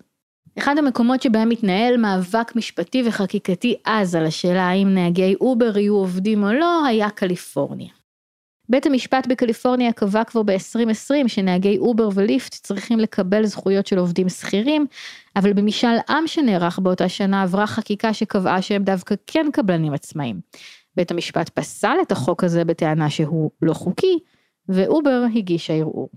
אחד 0.58 0.78
המקומות 0.78 1.22
שבהם 1.22 1.50
מתנהל 1.50 1.98
מאבק 1.98 2.56
משפטי 2.56 3.04
וחקיקתי 3.08 3.76
עז 3.84 4.16
על 4.16 4.26
השאלה 4.26 4.64
האם 4.64 4.94
נהגי 4.94 5.36
אובר 5.42 5.78
יהיו 5.78 5.96
עובדים 5.96 6.44
או 6.44 6.54
לא, 6.54 6.86
היה 6.86 7.10
קליפורניה. 7.10 8.05
בית 8.70 8.86
המשפט 8.86 9.28
בקליפורניה 9.28 9.92
קבע 9.92 10.24
כבר 10.24 10.44
ב-2020 10.44 11.28
שנהגי 11.28 11.78
אובר 11.78 12.10
וליפט 12.16 12.54
צריכים 12.54 13.00
לקבל 13.00 13.46
זכויות 13.46 13.88
של 13.88 13.98
עובדים 13.98 14.30
שכירים, 14.30 14.86
אבל 15.36 15.54
במשאל 15.54 15.98
עם 16.10 16.28
שנערך 16.28 16.80
באותה 16.80 17.10
שנה 17.10 17.44
עברה 17.44 17.68
חקיקה 17.68 18.14
שקבעה 18.14 18.62
שהם 18.62 18.84
דווקא 18.84 19.16
כן 19.28 19.46
קבלנים 19.54 19.94
עצמאים. 19.94 20.40
בית 20.96 21.12
המשפט 21.12 21.50
פסל 21.50 21.98
את 22.02 22.12
החוק 22.12 22.44
הזה 22.44 22.66
בטענה 22.66 23.10
שהוא 23.10 23.52
לא 23.62 23.74
חוקי, 23.74 24.20
ואובר 24.70 25.24
הגישה 25.36 25.74
ערעור. 25.74 26.10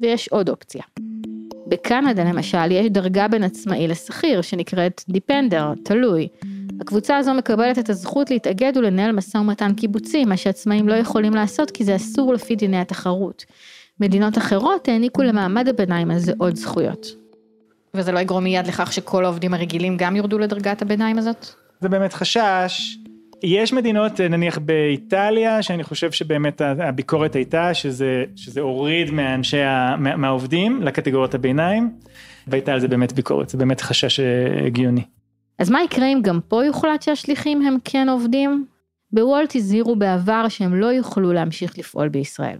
ויש 0.00 0.28
עוד 0.28 0.48
אופציה. 0.48 0.82
בקנדה 1.66 2.24
למשל 2.24 2.70
יש 2.70 2.86
דרגה 2.86 3.28
בין 3.28 3.42
עצמאי 3.42 3.88
לשכיר 3.88 4.42
שנקראת 4.42 5.02
דיפנדר, 5.08 5.72
תלוי. 5.84 6.28
הקבוצה 6.80 7.16
הזו 7.16 7.34
מקבלת 7.34 7.78
את 7.78 7.90
הזכות 7.90 8.30
להתאגד 8.30 8.72
ולנהל 8.76 9.12
משא 9.12 9.36
ומתן 9.38 9.74
קיבוצי, 9.74 10.24
מה 10.24 10.36
שעצמאים 10.36 10.88
לא 10.88 10.94
יכולים 10.94 11.34
לעשות 11.34 11.70
כי 11.70 11.84
זה 11.84 11.96
אסור 11.96 12.34
לפי 12.34 12.56
דיני 12.56 12.80
התחרות. 12.80 13.44
מדינות 14.00 14.38
אחרות 14.38 14.88
העניקו 14.88 15.22
למעמד 15.22 15.68
הביניים 15.68 16.10
הזה 16.10 16.32
עוד 16.38 16.56
זכויות. 16.56 17.06
וזה 17.94 18.12
לא 18.12 18.18
יגרום 18.18 18.44
מיד 18.44 18.66
לכך 18.66 18.92
שכל 18.92 19.24
העובדים 19.24 19.54
הרגילים 19.54 19.96
גם 19.96 20.16
יורדו 20.16 20.38
לדרגת 20.38 20.82
הביניים 20.82 21.18
הזאת? 21.18 21.46
זה 21.80 21.88
באמת 21.88 22.12
חשש. 22.12 22.96
יש 23.42 23.72
מדינות, 23.72 24.20
נניח 24.20 24.58
באיטליה, 24.58 25.62
שאני 25.62 25.84
חושב 25.84 26.12
שבאמת 26.12 26.60
הביקורת 26.60 27.34
הייתה 27.34 27.74
שזה, 27.74 28.24
שזה 28.36 28.60
הוריד 28.60 29.10
מהאנשי, 29.10 29.56
מה, 29.98 30.16
מהעובדים 30.16 30.82
לקטגוריות 30.82 31.34
הביניים, 31.34 31.90
והייתה 32.46 32.72
על 32.72 32.80
זה 32.80 32.88
באמת 32.88 33.12
ביקורת, 33.12 33.48
זה 33.48 33.58
באמת 33.58 33.80
חשש 33.80 34.20
הגיוני. 34.66 35.02
אז 35.58 35.70
מה 35.70 35.82
יקרה 35.82 36.06
אם 36.06 36.20
גם 36.22 36.40
פה 36.48 36.64
יוחלט 36.64 37.02
שהשליחים 37.02 37.62
הם 37.62 37.76
כן 37.84 38.08
עובדים? 38.08 38.66
בוולט 39.12 39.56
הזהירו 39.56 39.96
בעבר 39.96 40.48
שהם 40.48 40.74
לא 40.74 40.86
יוכלו 40.86 41.32
להמשיך 41.32 41.78
לפעול 41.78 42.08
בישראל. 42.08 42.58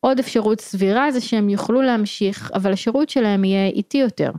עוד 0.00 0.18
אפשרות 0.18 0.60
סבירה 0.60 1.10
זה 1.10 1.20
שהם 1.20 1.48
יוכלו 1.48 1.82
להמשיך, 1.82 2.50
אבל 2.54 2.72
השירות 2.72 3.10
שלהם 3.10 3.44
יהיה 3.44 3.66
איטי 3.66 3.98
יותר, 3.98 4.30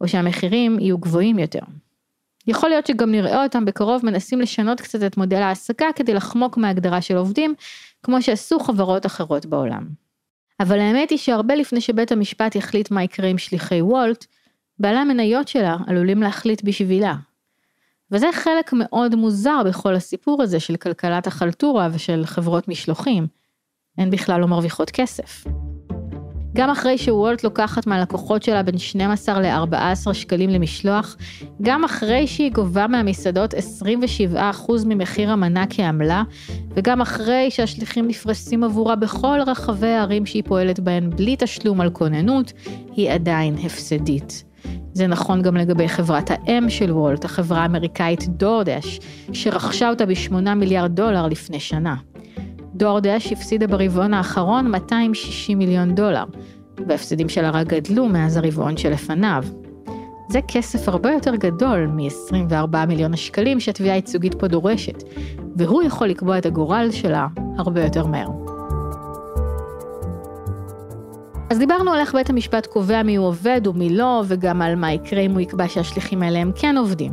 או 0.00 0.08
שהמחירים 0.08 0.80
יהיו 0.80 0.98
גבוהים 0.98 1.38
יותר. 1.38 1.60
יכול 2.46 2.68
להיות 2.68 2.86
שגם 2.86 3.12
נראה 3.12 3.42
אותם 3.42 3.64
בקרוב 3.64 4.06
מנסים 4.06 4.40
לשנות 4.40 4.80
קצת 4.80 5.02
את 5.06 5.16
מודל 5.16 5.36
ההעסקה 5.36 5.86
כדי 5.96 6.14
לחמוק 6.14 6.56
מהגדרה 6.56 7.00
של 7.00 7.16
עובדים, 7.16 7.54
כמו 8.02 8.22
שעשו 8.22 8.60
חברות 8.60 9.06
אחרות 9.06 9.46
בעולם. 9.46 9.86
אבל 10.60 10.80
האמת 10.80 11.10
היא 11.10 11.18
שהרבה 11.18 11.54
לפני 11.54 11.80
שבית 11.80 12.12
המשפט 12.12 12.54
יחליט 12.54 12.90
מה 12.90 13.02
יקרה 13.02 13.28
עם 13.28 13.38
שליחי 13.38 13.82
וולט, 13.82 14.26
בעלי 14.78 14.98
המניות 14.98 15.48
שלה 15.48 15.76
עלולים 15.86 16.22
להחליט 16.22 16.62
בשבילה. 16.64 17.14
וזה 18.12 18.26
חלק 18.32 18.70
מאוד 18.72 19.14
מוזר 19.14 19.62
בכל 19.66 19.94
הסיפור 19.94 20.42
הזה 20.42 20.60
של 20.60 20.76
כלכלת 20.76 21.26
החלטורה 21.26 21.88
ושל 21.92 22.26
חברות 22.26 22.68
משלוחים. 22.68 23.26
הן 23.98 24.10
בכלל 24.10 24.40
לא 24.40 24.48
מרוויחות 24.48 24.90
כסף. 24.90 25.44
גם 26.54 26.70
אחרי 26.70 26.98
שוולט 26.98 27.44
לוקחת 27.44 27.86
מהלקוחות 27.86 28.42
שלה 28.42 28.62
בין 28.62 28.78
12 28.78 29.40
ל-14 29.40 30.12
שקלים 30.12 30.50
למשלוח, 30.50 31.16
גם 31.62 31.84
אחרי 31.84 32.26
שהיא 32.26 32.52
גובה 32.52 32.86
מהמסעדות 32.86 33.54
27% 33.54 34.36
ממחיר 34.86 35.30
המנה 35.30 35.64
כעמלה, 35.70 36.22
וגם 36.70 37.00
אחרי 37.00 37.50
שהשליחים 37.50 38.08
נפרסים 38.08 38.64
עבורה 38.64 38.96
בכל 38.96 39.38
רחבי 39.46 39.86
הערים 39.86 40.26
שהיא 40.26 40.42
פועלת 40.46 40.80
בהן 40.80 41.10
בלי 41.10 41.36
תשלום 41.38 41.80
על 41.80 41.90
כוננות, 41.90 42.52
היא 42.96 43.10
עדיין 43.10 43.54
הפסדית. 43.64 44.51
זה 44.92 45.06
נכון 45.06 45.42
גם 45.42 45.56
לגבי 45.56 45.88
חברת 45.88 46.30
האם 46.30 46.70
של 46.70 46.92
וולט, 46.92 47.24
החברה 47.24 47.62
האמריקאית 47.62 48.28
דורדש, 48.28 49.00
שרכשה 49.32 49.90
אותה 49.90 50.06
ב-8 50.06 50.54
מיליארד 50.54 50.94
דולר 50.94 51.26
לפני 51.26 51.60
שנה. 51.60 51.94
דורדש 52.74 53.32
הפסידה 53.32 53.66
ברבעון 53.66 54.14
האחרון 54.14 54.70
260 54.70 55.58
מיליון 55.58 55.94
דולר, 55.94 56.24
וההפסדים 56.86 57.28
שלה 57.28 57.50
רק 57.50 57.66
גדלו 57.66 58.06
מאז 58.06 58.36
הרבעון 58.36 58.76
שלפניו. 58.76 59.44
זה 60.28 60.40
כסף 60.48 60.88
הרבה 60.88 61.12
יותר 61.12 61.36
גדול 61.36 61.86
מ-24 61.86 62.86
מיליון 62.88 63.14
השקלים 63.14 63.60
שהתביעה 63.60 63.94
הייצוגית 63.94 64.34
פה 64.34 64.48
דורשת, 64.48 65.02
והוא 65.56 65.82
יכול 65.82 66.08
לקבוע 66.08 66.38
את 66.38 66.46
הגורל 66.46 66.88
שלה 66.90 67.26
הרבה 67.58 67.84
יותר 67.84 68.06
מהר. 68.06 68.41
אז 71.52 71.58
דיברנו 71.58 71.92
על 71.92 72.00
איך 72.00 72.14
בית 72.14 72.30
המשפט 72.30 72.66
קובע 72.66 73.02
מי 73.02 73.16
הוא 73.16 73.26
עובד 73.26 73.66
ומי 73.66 73.96
לא, 73.96 74.22
וגם 74.28 74.62
על 74.62 74.76
מה 74.76 74.92
יקרה 74.92 75.20
אם 75.20 75.30
הוא 75.30 75.40
יקבע 75.40 75.68
שהשליחים 75.68 76.22
האלה 76.22 76.38
הם 76.38 76.52
כן 76.60 76.76
עובדים. 76.76 77.12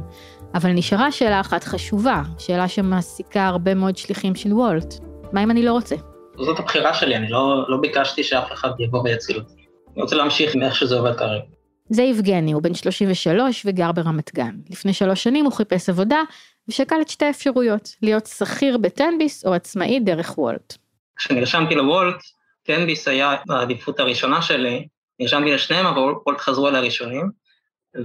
אבל 0.56 0.70
נשארה 0.72 1.12
שאלה 1.12 1.40
אחת 1.40 1.64
חשובה, 1.64 2.22
שאלה 2.38 2.68
שמעסיקה 2.68 3.48
הרבה 3.48 3.74
מאוד 3.74 3.98
שליחים 3.98 4.36
של 4.36 4.54
וולט. 4.54 4.94
מה 5.34 5.44
אם 5.44 5.52
אני 5.52 5.64
לא 5.64 5.72
רוצה? 5.72 5.96
זאת 6.38 6.60
הבחירה 6.60 6.94
שלי, 6.94 7.16
אני 7.16 7.30
לא, 7.30 7.66
לא 7.68 7.78
ביקשתי 7.78 8.24
שאף 8.24 8.52
אחד 8.52 8.70
יבוא 8.80 9.02
ויציל 9.04 9.38
אותי. 9.38 9.54
אני 9.94 10.02
רוצה 10.02 10.16
להמשיך 10.16 10.56
עם 10.56 10.64
איך 10.64 10.76
שזה 10.76 10.96
עובד 10.96 11.18
כרגע. 11.18 11.44
זה 11.90 12.04
יבגני, 12.04 12.52
הוא 12.52 12.62
בן 12.62 12.74
33 12.74 13.64
וגר 13.66 13.92
ברמת 13.92 14.36
גן. 14.36 14.56
לפני 14.70 14.94
שלוש 14.94 15.24
שנים 15.24 15.46
הוא 15.46 15.54
חיפש 15.54 15.90
עבודה 15.90 16.20
ושקל 16.68 17.02
את 17.02 17.10
שתי 17.10 17.26
האפשרויות, 17.26 17.90
להיות 18.02 18.26
שכיר 18.26 18.78
בטנביס 18.78 19.46
או 19.46 19.54
עצמאי 19.54 20.00
דרך 20.00 20.38
וולט. 20.38 20.78
כשנרשמתי 21.18 21.76
לוולט, 21.76 22.22
טנביס 22.70 23.08
היה 23.08 23.36
העדיפות 23.50 24.00
הראשונה 24.00 24.42
שלי, 24.42 24.88
נרשמתי 25.20 25.52
לשניהם, 25.52 25.86
אבל 25.86 26.02
וולט 26.02 26.40
חזרו 26.40 26.68
אליי 26.68 26.82
ראשונים, 26.82 27.32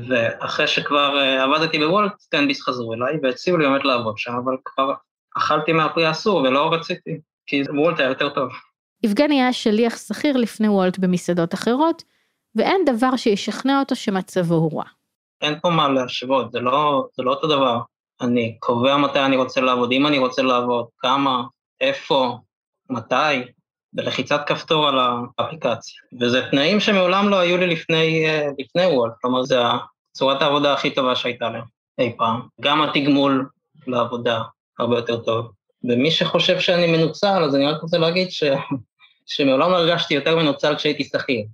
ואחרי 0.08 0.66
שכבר 0.66 1.14
uh, 1.18 1.42
עבדתי 1.42 1.78
בוולט, 1.78 2.12
טנביס 2.28 2.62
חזרו 2.62 2.94
אליי 2.94 3.18
והציעו 3.22 3.56
לי 3.58 3.66
באמת 3.66 3.84
לעבוד 3.84 4.18
שם, 4.18 4.32
אבל 4.44 4.56
כבר 4.64 4.92
אכלתי 5.36 5.72
מהפרי 5.72 6.06
האסור 6.06 6.36
ולא 6.36 6.72
רציתי, 6.72 7.20
כי 7.46 7.62
וולט 7.62 8.00
היה 8.00 8.08
יותר 8.08 8.28
טוב. 8.28 8.48
יבגני 9.02 9.42
היה 9.42 9.52
שליח 9.52 9.96
שכיר 9.96 10.36
לפני 10.36 10.68
וולט 10.68 10.98
במסעדות 10.98 11.54
אחרות, 11.54 12.02
ואין 12.54 12.84
דבר 12.86 13.16
שישכנע 13.16 13.80
אותו 13.80 13.96
שמצבו 13.96 14.54
הוא 14.54 14.78
רע. 14.78 14.84
אין 15.42 15.60
פה 15.60 15.70
מה 15.70 15.88
להשוות, 15.88 16.52
זה 16.52 16.60
לא, 16.60 17.06
זה 17.16 17.22
לא 17.22 17.30
אותו 17.30 17.46
דבר. 17.46 17.80
אני 18.20 18.56
קובע 18.58 18.96
מתי 18.96 19.20
אני 19.20 19.36
רוצה 19.36 19.60
לעבוד, 19.60 19.92
אם 19.92 20.06
אני 20.06 20.18
רוצה 20.18 20.42
לעבוד, 20.42 20.86
כמה, 20.98 21.42
איפה, 21.80 22.38
מתי, 22.90 23.42
בלחיצת 23.94 24.40
כפתור 24.46 24.88
על 24.88 24.98
האפליקציה. 25.38 25.94
וזה 26.20 26.42
תנאים 26.50 26.80
שמעולם 26.80 27.28
לא 27.28 27.38
היו 27.38 27.56
לי 27.56 27.66
לפני, 27.66 28.26
אה, 28.28 28.48
לפני 28.58 28.86
וולט, 28.86 29.12
כלומר 29.20 29.42
זה 29.42 29.58
צורת 30.12 30.42
העבודה 30.42 30.72
הכי 30.72 30.90
טובה 30.90 31.16
שהייתה 31.16 31.50
לי 31.50 31.58
אי 31.98 32.12
פעם. 32.16 32.40
גם 32.60 32.82
התגמול 32.82 33.48
לעבודה 33.86 34.42
הרבה 34.78 34.96
יותר 34.96 35.16
טוב. 35.16 35.50
ומי 35.84 36.10
שחושב 36.10 36.60
שאני 36.60 36.96
מנוצל, 36.96 37.44
אז 37.44 37.54
אני 37.54 37.66
רק 37.66 37.82
רוצה 37.82 37.98
להגיד 37.98 38.30
ש... 38.30 38.44
שמעולם 39.26 39.70
לא 39.70 39.76
הרגשתי 39.76 40.14
יותר 40.14 40.36
מנוצל 40.36 40.76
כשהייתי 40.76 41.04
שכיר. 41.04 41.44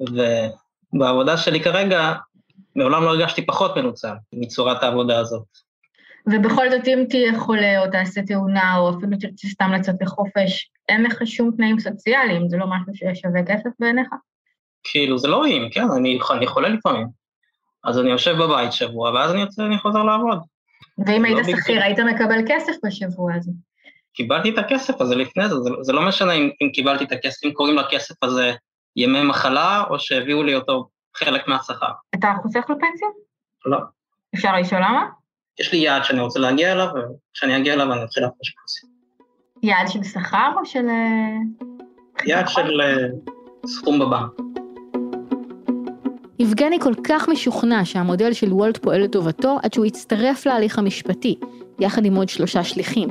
ובעבודה 0.00 1.36
שלי 1.36 1.60
כרגע, 1.60 2.12
מעולם 2.76 3.04
לא 3.04 3.08
הרגשתי 3.08 3.46
פחות 3.46 3.76
מנוצל 3.76 4.12
מצורת 4.32 4.82
העבודה 4.82 5.18
הזאת. 5.18 5.69
ובכל 6.26 6.70
זאת, 6.70 6.88
אם 6.88 7.04
תהיה 7.08 7.38
חולה 7.38 7.82
או 7.82 7.90
תעשה 7.90 8.22
תאונה, 8.22 8.76
או 8.76 8.90
אפילו 8.90 9.16
תרצה 9.20 9.48
סתם 9.48 9.72
לצאת 9.72 9.94
לחופש, 10.00 10.70
אין 10.88 11.02
לך 11.02 11.22
שום 11.24 11.50
תנאים 11.56 11.78
סוציאליים, 11.80 12.48
זה 12.48 12.56
לא 12.56 12.66
משהו 12.66 12.92
ששווה 12.94 13.42
כסף 13.46 13.70
בעיניך? 13.78 14.08
כאילו, 14.84 15.18
זה 15.18 15.28
לא 15.28 15.46
אם, 15.46 15.68
כן, 15.72 15.84
אני, 15.96 16.18
אני 16.30 16.46
חולה 16.46 16.68
לפעמים. 16.68 17.06
אז 17.84 17.98
אני 17.98 18.10
יושב 18.10 18.36
בבית 18.36 18.72
שבוע, 18.72 19.10
ואז 19.10 19.32
אני 19.32 19.40
יוצא, 19.40 19.66
אני 19.66 19.78
חוזר 19.78 20.02
לעבוד. 20.02 20.38
ואם 21.06 21.24
היית 21.24 21.38
לא 21.38 21.56
שכיר, 21.56 21.82
היית 21.82 21.98
מקבל 21.98 22.38
כסף 22.48 22.72
בשבוע 22.84 23.34
הזה. 23.34 23.50
קיבלתי 24.14 24.50
את 24.50 24.58
הכסף 24.58 25.00
הזה 25.00 25.16
לפני 25.16 25.48
זה, 25.48 25.54
זה, 25.54 25.70
זה 25.80 25.92
לא 25.92 26.08
משנה 26.08 26.32
אם, 26.32 26.50
אם 26.62 26.70
קיבלתי 26.72 27.04
את 27.04 27.12
הכסף, 27.12 27.44
אם 27.44 27.52
קוראים 27.52 27.76
לכסף 27.76 28.22
הזה 28.22 28.52
ימי 28.96 29.22
מחלה, 29.22 29.84
או 29.90 29.98
שהביאו 29.98 30.42
לי 30.42 30.54
אותו 30.54 30.88
חלק 31.16 31.48
מהשכר. 31.48 31.90
אתה 32.14 32.32
חוסך 32.42 32.64
לפנסיה? 32.70 33.08
לא. 33.66 33.78
אפשר 34.34 34.56
לשאול 34.56 34.80
למה? 34.80 35.06
יש 35.58 35.72
לי 35.72 35.78
יעד 35.78 36.04
שאני 36.04 36.20
רוצה 36.20 36.40
להגיע 36.40 36.72
אליו, 36.72 36.86
וכשאני 36.86 37.56
אגיע 37.56 37.74
אליו 37.74 37.92
אני 37.92 38.04
אתחיל 38.04 38.22
להפריש 38.22 38.50
פנסיה. 38.50 38.90
יעד 39.62 39.88
של 39.88 40.02
שכר 40.02 40.50
או 40.60 40.66
של... 40.66 40.88
אה, 40.88 41.36
יעד 42.26 42.48
של 42.48 42.80
אה, 42.80 43.06
סכום 43.66 43.98
בבנק. 43.98 44.30
יבגני 46.38 46.80
כל 46.80 46.94
כך 47.04 47.28
משוכנע 47.28 47.84
שהמודל 47.84 48.32
של 48.32 48.52
וולט 48.52 48.76
פועל 48.76 49.02
לטובתו, 49.02 49.58
עד 49.62 49.72
שהוא 49.72 49.86
הצטרף 49.86 50.46
להליך 50.46 50.78
המשפטי, 50.78 51.38
יחד 51.80 52.04
עם 52.04 52.16
עוד 52.16 52.28
שלושה 52.28 52.64
שליחים. 52.64 53.08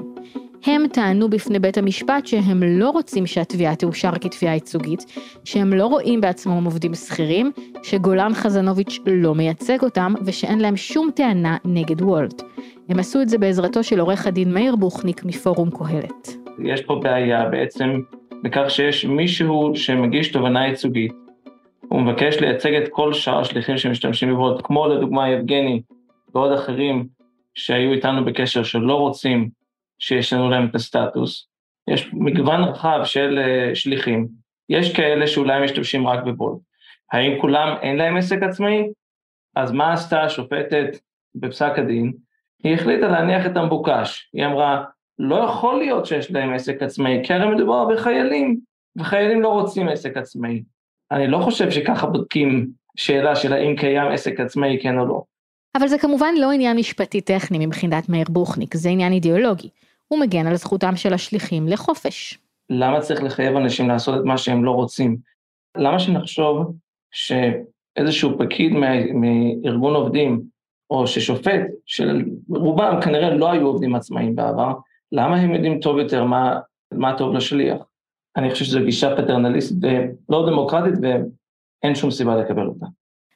הם 0.66 0.88
טענו 0.88 1.30
בפני 1.30 1.60
בית 1.60 1.78
המשפט 1.78 2.28
שהם 2.28 2.64
לא 2.64 2.90
רוצים 2.90 3.26
שהתביעה 3.26 3.76
תאושר 3.76 4.12
כתביעה 4.22 4.54
ייצוגית, 4.54 5.06
שהם 5.44 5.74
לא 5.74 5.86
רואים 5.86 6.22
בעצמם 6.22 6.66
עובדים 6.66 6.94
שכירים, 6.94 7.52
שגולן 7.84 8.34
חזנוביץ' 8.34 9.00
לא 9.06 9.36
מייצג 9.36 9.84
אותם 9.84 10.14
ושאין 10.26 10.60
להם 10.60 10.78
שום 10.78 11.10
טענה 11.16 11.58
נגד 11.66 12.02
וולט. 12.02 12.42
הם 12.90 13.00
עשו 13.00 13.22
את 13.22 13.30
זה 13.30 13.38
בעזרתו 13.38 13.84
של 13.84 14.00
עורך 14.00 14.28
הדין 14.28 14.54
מאיר 14.54 14.76
בוכניק 14.76 15.26
מפורום 15.26 15.70
קהלת. 15.70 16.36
יש 16.66 16.82
פה 16.82 17.00
בעיה 17.04 17.46
בעצם 17.50 18.00
בכך 18.44 18.66
שיש 18.70 19.06
מישהו 19.06 19.72
שמגיש 19.76 20.32
תובענה 20.32 20.68
ייצוגית, 20.68 21.12
הוא 21.90 22.02
מבקש 22.02 22.40
לייצג 22.40 22.74
את 22.74 22.88
כל 22.92 23.14
שאר 23.14 23.40
השליחים 23.40 23.78
שמשתמשים 23.78 24.36
בוולט, 24.36 24.62
כמו 24.64 24.88
לדוגמה 24.88 25.30
יבגני 25.30 25.82
ועוד 26.36 26.52
אחרים 26.52 27.08
שהיו 27.56 27.92
איתנו 27.92 28.26
בקשר 28.26 28.64
שלא 28.64 28.94
רוצים 28.94 29.59
שישנו 30.00 30.50
להם 30.50 30.68
את 30.70 30.76
הסטטוס. 30.76 31.48
יש 31.90 32.10
מגוון 32.14 32.64
רחב 32.64 33.00
של 33.04 33.40
uh, 33.40 33.76
שליחים, 33.76 34.28
יש 34.70 34.96
כאלה 34.96 35.28
שאולי 35.28 35.64
משתמשים 35.64 36.08
רק 36.08 36.24
בוולט. 36.24 36.60
האם 37.12 37.42
כולם 37.42 37.76
אין 37.82 37.98
להם 37.98 38.18
עסק 38.18 38.44
עצמאי? 38.44 38.84
אז 39.56 39.72
מה 39.72 39.94
עשתה 39.94 40.24
השופטת 40.24 40.98
בפסק 41.36 41.72
הדין? 41.78 42.14
היא 42.64 42.74
החליטה 42.74 43.08
להניח 43.08 43.46
את 43.46 43.58
המבוקש. 43.58 44.30
היא 44.34 44.46
אמרה, 44.46 44.84
לא 45.20 45.36
יכול 45.36 45.78
להיות 45.78 46.06
שיש 46.06 46.32
להם 46.32 46.54
עסק 46.54 46.82
עצמאי, 46.82 47.22
כי 47.24 47.34
הרי 47.34 47.56
מדובר 47.56 47.86
בחיילים, 47.86 48.60
וחיילים 48.98 49.42
לא 49.42 49.48
רוצים 49.48 49.90
עסק 49.90 50.18
עצמאי. 50.18 50.64
אני 51.12 51.28
לא 51.28 51.38
חושב 51.38 51.72
שככה 51.72 52.08
בודקים 52.08 52.68
שאלה 52.98 53.36
של 53.36 53.54
האם 53.54 53.76
קיים 53.76 54.12
עסק 54.12 54.40
עצמאי 54.40 54.80
כן 54.82 55.00
או 55.00 55.06
לא. 55.06 55.24
אבל 55.78 55.88
זה 55.88 55.98
כמובן 55.98 56.34
לא 56.38 56.52
עניין 56.52 56.78
משפטי 56.78 57.22
טכני 57.22 57.66
מבחינת 57.66 58.10
מאיר 58.10 58.26
בוכניק, 58.30 58.76
זה 58.76 58.90
עניין 58.90 59.14
אידיאולוגי. 59.14 59.70
הוא 60.10 60.20
מגן 60.20 60.48
על 60.48 60.56
זכותם 60.56 60.96
של 60.96 61.14
השליחים 61.14 61.68
לחופש. 61.68 62.40
למה 62.70 63.02
צריך 63.02 63.24
לחייב 63.24 63.56
אנשים 63.56 63.88
לעשות 63.88 64.20
את 64.20 64.26
מה 64.26 64.38
שהם 64.38 64.66
לא 64.66 64.72
רוצים? 64.72 65.18
למה 65.78 66.00
שנחשוב 66.00 66.74
שאיזשהו 67.12 68.38
פקיד 68.40 68.72
מארגון 68.74 69.96
עובדים, 69.96 70.42
או 70.90 71.08
ששופט, 71.08 71.62
שרובם 71.86 73.02
כנראה 73.04 73.30
לא 73.36 73.52
היו 73.52 73.68
עובדים 73.68 73.96
עצמאיים 73.96 74.36
בעבר, 74.36 74.74
למה 75.12 75.36
הם 75.36 75.56
יודעים 75.56 75.80
טוב 75.80 75.98
יותר 75.98 76.24
מה, 76.24 76.60
מה 76.94 77.18
טוב 77.18 77.34
לשליח? 77.34 77.78
אני 78.38 78.52
חושב 78.52 78.66
שזו 78.66 78.80
גישה 78.86 79.16
פטרנליסטית 79.18 79.78
ולא 79.82 80.50
דמוקרטית 80.50 80.94
ואין 81.02 81.96
שום 81.96 82.12
סיבה 82.12 82.36
לקבל 82.36 82.68
אותה. 82.68 82.86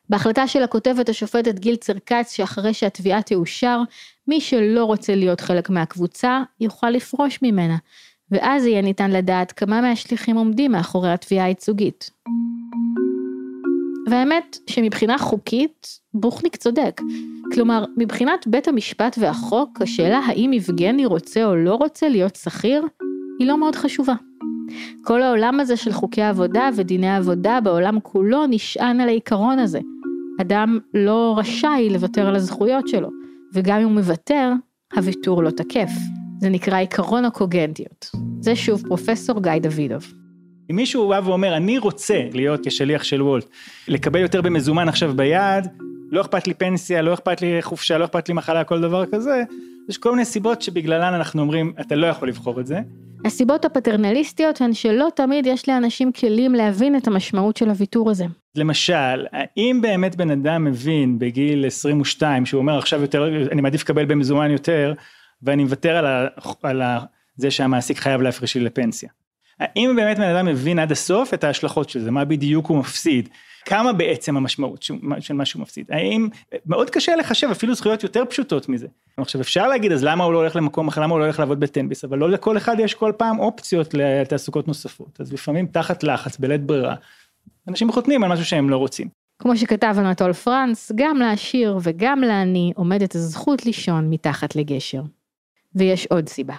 בהחלטה 0.10 0.48
של 0.48 0.64
הכותבת 0.64 1.10
השופטת 1.10 1.60
גיל 1.60 1.76
צרקץ 1.76 2.32
שאחרי 2.32 2.74
שהתביעה 2.74 3.22
תאושר, 3.22 3.82
מי 4.28 4.42
שלא 4.42 4.86
רוצה 4.86 5.16
להיות 5.16 5.42
חלק 5.42 5.70
מהקבוצה 5.70 6.44
יוכל 6.60 6.90
לפרוש 6.90 7.40
ממנה, 7.42 7.78
ואז 8.32 8.66
יהיה 8.66 8.82
ניתן 8.82 9.12
לדעת 9.12 9.52
כמה 9.52 9.82
מהשליחים 9.82 10.36
עומדים 10.36 10.72
מאחורי 10.72 11.12
התביעה 11.12 11.46
הייצוגית. 11.46 12.10
והאמת 14.10 14.58
שמבחינה 14.68 15.18
חוקית, 15.18 16.00
בוכניק 16.14 16.56
צודק. 16.56 17.02
כלומר, 17.54 17.86
מבחינת 17.98 18.48
בית 18.48 18.68
המשפט 18.68 19.16
והחוק, 19.20 19.82
השאלה 19.82 20.20
האם 20.20 20.54
יבגני 20.54 21.06
רוצה 21.06 21.46
או 21.46 21.56
לא 21.56 21.76
רוצה 21.76 22.10
להיות 22.10 22.36
שכיר, 22.36 22.86
היא 23.40 23.48
לא 23.48 23.58
מאוד 23.58 23.76
חשובה. 23.76 24.14
כל 25.04 25.22
העולם 25.22 25.60
הזה 25.60 25.78
של 25.78 25.92
חוקי 25.92 26.22
עבודה 26.22 26.70
ודיני 26.76 27.16
עבודה 27.16 27.60
בעולם 27.62 28.00
כולו 28.00 28.46
נשען 28.50 29.00
על 29.00 29.10
העיקרון 29.10 29.60
הזה. 29.60 29.80
אדם 30.42 30.80
לא 30.94 31.36
רשאי 31.38 31.90
לוותר 31.90 32.28
על 32.28 32.36
הזכויות 32.36 32.88
שלו, 32.88 33.10
וגם 33.54 33.80
אם 33.80 33.84
הוא 33.84 33.92
מוותר, 33.92 34.52
הוויתור 34.96 35.44
לא 35.44 35.50
תקף. 35.50 35.90
זה 36.40 36.50
נקרא 36.50 36.78
עיקרון 36.78 37.26
הקוגנטיות. 37.26 38.12
זה 38.40 38.56
שוב 38.56 38.84
פרופסור 38.88 39.42
גיא 39.44 39.60
דוידוב. 39.62 40.14
אם 40.72 40.76
מישהו 40.76 41.10
בא 41.10 41.22
ואומר, 41.24 41.58
אני 41.58 41.78
רוצה 41.78 42.20
להיות 42.34 42.60
כשליח 42.66 43.04
של 43.04 43.22
וולט, 43.22 43.46
לקבל 43.88 44.20
יותר 44.20 44.42
במזומן 44.42 44.90
עכשיו 44.90 45.14
ביד, 45.16 45.68
לא 46.12 46.22
אכפת 46.22 46.48
לי 46.48 46.54
פנסיה, 46.54 47.02
לא 47.02 47.14
אכפת 47.14 47.42
לי 47.42 47.62
חופשה, 47.62 47.98
לא 47.98 48.06
אכפת 48.06 48.30
לי 48.30 48.34
מחלה, 48.34 48.64
כל 48.64 48.82
דבר 48.82 49.06
כזה, 49.06 49.44
יש 49.90 49.98
כל 49.98 50.12
מיני 50.12 50.26
סיבות 50.26 50.62
שבגללן 50.62 51.14
אנחנו 51.14 51.42
אומרים, 51.42 51.74
אתה 51.82 51.96
לא 51.96 52.08
יכול 52.08 52.28
לבחור 52.28 52.60
את 52.60 52.68
זה. 52.68 52.80
הסיבות 53.26 53.66
הפטרנליסטיות 53.66 54.62
הן 54.62 54.74
שלא 54.74 55.08
תמיד 55.16 55.46
יש 55.46 55.70
לאנשים 55.70 56.12
כלים 56.12 56.54
להבין 56.56 56.96
את 56.96 57.08
המשמעות 57.08 57.58
של 57.58 57.70
הוויתור 57.70 58.10
הזה. 58.10 58.26
למשל, 58.56 59.26
האם 59.32 59.80
באמת 59.82 60.16
בן 60.16 60.32
אדם 60.32 60.64
מבין 60.64 61.20
בגיל 61.20 61.66
22, 61.66 62.46
שהוא 62.46 62.60
אומר 62.60 62.78
עכשיו 62.78 63.02
יותר, 63.02 63.48
אני 63.52 63.62
מעדיף 63.62 63.82
לקבל 63.82 64.06
במזומן 64.06 64.52
יותר, 64.52 64.94
ואני 65.42 65.64
מוותר 65.64 65.96
על, 65.96 66.06
ה, 66.06 66.28
על 66.64 66.82
ה, 66.82 67.00
זה 67.36 67.52
שהמעסיק 67.52 67.98
חייב 67.98 68.22
להפריש 68.22 68.56
לי 68.56 68.64
לפנסיה. 68.64 69.10
האם 69.60 69.94
באמת 69.96 70.18
בן 70.18 70.36
אדם 70.36 70.46
מבין 70.46 70.80
עד 70.80 70.92
הסוף 70.92 71.34
את 71.34 71.44
ההשלכות 71.44 71.90
של 71.90 72.00
זה, 72.00 72.12
מה 72.12 72.26
בדיוק 72.26 72.68
הוא 72.68 72.78
מפסיד, 72.78 73.30
כמה 73.66 73.94
בעצם 73.94 74.38
המשמעות 74.38 74.84
של 75.20 75.34
מה 75.34 75.46
שהוא 75.46 75.62
מפסיד, 75.62 75.86
האם, 75.90 76.30
מאוד 76.66 76.90
קשה 76.90 77.16
לחשב 77.16 77.48
אפילו 77.52 77.76
זכויות 77.76 78.04
יותר 78.04 78.24
פשוטות 78.30 78.70
מזה. 78.70 78.88
עכשיו 79.18 79.42
אפשר 79.42 79.68
להגיד 79.68 79.92
אז 79.92 80.04
למה 80.04 80.24
הוא 80.24 80.34
לא 80.34 80.38
הולך 80.38 80.56
למקום 80.56 80.88
אחר, 80.88 81.02
למה 81.02 81.12
הוא 81.14 81.20
לא 81.20 81.26
הולך 81.26 81.40
לעבוד 81.40 81.60
בטנביס, 81.60 82.04
אבל 82.04 82.18
לא 82.18 82.30
לכל 82.30 82.58
אחד 82.58 82.76
יש 82.80 82.94
כל 82.94 83.12
פעם 83.18 83.40
אופציות 83.40 83.94
לתעסוקות 83.94 84.68
נוספות, 84.68 85.22
אז 85.22 85.34
לפעמים 85.34 85.66
תחת 85.66 86.04
לחץ, 86.04 86.38
בלית 86.38 86.62
ברירה, 86.62 86.96
אנשים 87.68 87.92
חותמים 87.92 88.24
על 88.24 88.32
משהו 88.32 88.46
שהם 88.46 88.70
לא 88.70 88.78
רוצים. 88.78 89.08
כמו 89.40 89.58
שכתב 89.58 89.96
אנטול 89.98 90.34
פרנס, 90.34 90.92
גם 90.96 91.18
לעשיר 91.18 91.78
וגם 91.82 92.22
לעני 92.22 92.74
עומדת 92.76 93.16
הזכות 93.16 93.66
לישון 93.66 94.10
מתחת 94.10 94.56
לגשר. 94.56 95.02
ויש 95.76 96.06
עוד 96.06 96.30
סיבה. 96.30 96.56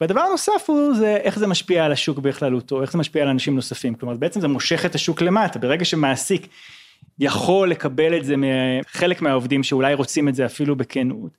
והדבר 0.00 0.20
הנוסף 0.20 0.64
הוא 0.66 0.94
זה 0.94 1.16
איך 1.16 1.38
זה 1.38 1.46
משפיע 1.46 1.84
על 1.84 1.92
השוק 1.92 2.18
בכללותו, 2.18 2.82
איך 2.82 2.92
זה 2.92 2.98
משפיע 2.98 3.22
על 3.22 3.28
אנשים 3.28 3.54
נוספים, 3.54 3.94
כלומר 3.94 4.14
בעצם 4.14 4.40
זה 4.40 4.48
מושך 4.48 4.86
את 4.86 4.94
השוק 4.94 5.22
למטה, 5.22 5.58
ברגע 5.58 5.84
שמעסיק 5.84 6.46
יכול 7.18 7.70
לקבל 7.70 8.16
את 8.16 8.24
זה 8.24 8.34
מחלק 8.36 9.22
מהעובדים 9.22 9.62
שאולי 9.62 9.94
רוצים 9.94 10.28
את 10.28 10.34
זה 10.34 10.46
אפילו 10.46 10.76
בכנות, 10.76 11.30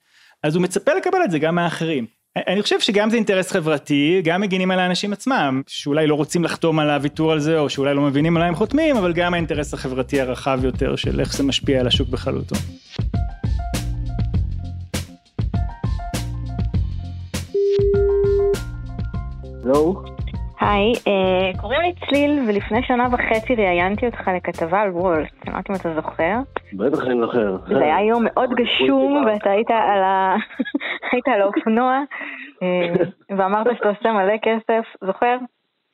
אז 0.43 0.55
הוא 0.55 0.63
מצפה 0.63 0.93
לקבל 0.93 1.19
את 1.23 1.31
זה 1.31 1.39
גם 1.39 1.55
מהאחרים. 1.55 2.05
אני 2.47 2.61
חושב 2.61 2.79
שגם 2.79 3.09
זה 3.09 3.15
אינטרס 3.15 3.51
חברתי, 3.51 4.21
גם 4.23 4.41
מגינים 4.41 4.71
על 4.71 4.79
האנשים 4.79 5.13
עצמם, 5.13 5.61
שאולי 5.67 6.07
לא 6.07 6.15
רוצים 6.15 6.43
לחתום 6.43 6.79
על 6.79 6.89
הוויתור 6.89 7.31
על 7.31 7.39
זה, 7.39 7.59
או 7.59 7.69
שאולי 7.69 7.93
לא 7.93 8.01
מבינים 8.01 8.37
על 8.37 8.43
מה 8.43 8.47
הם 8.47 8.55
חותמים, 8.55 8.97
אבל 8.97 9.13
גם 9.13 9.33
האינטרס 9.33 9.73
החברתי 9.73 10.21
הרחב 10.21 10.59
יותר 10.63 10.95
של 10.95 11.19
איך 11.19 11.33
זה 11.33 11.43
משפיע 11.43 11.79
על 11.79 11.87
השוק 11.87 12.09
בכללותו. 12.09 12.55
זהו. 19.73 20.03
היי, 20.59 20.93
אה, 21.07 21.61
קוראים 21.61 21.81
לי 21.81 21.93
צליל, 21.93 22.39
ולפני 22.47 22.83
שנה 22.83 23.07
וחצי 23.11 23.55
ראיינתי 23.55 24.05
אותך 24.05 24.27
לכתבה 24.35 24.81
על 24.81 24.89
וולט. 24.89 25.33
אני 25.43 25.53
לא 25.53 25.57
יודעת 25.57 25.69
אם 25.69 25.75
אתה 25.75 26.01
זוכר. 26.01 26.35
בטח 26.73 27.03
אני 27.03 27.19
זוכר. 27.21 27.57
זה 27.67 27.83
היה 27.83 28.01
יום 28.01 28.23
מאוד 28.25 28.49
גשום, 28.49 29.25
ואתה 29.25 29.49
היית 29.49 29.69
על, 29.71 30.03
ה... 30.03 30.35
היית 31.11 31.27
על 31.27 31.41
האופנוע, 31.41 32.03
אה, 32.63 33.05
ואמרת 33.37 33.67
שאתה 33.77 33.89
עושה 33.89 34.11
מלא 34.11 34.37
כסף, 34.41 34.83
זוכר? 35.05 35.37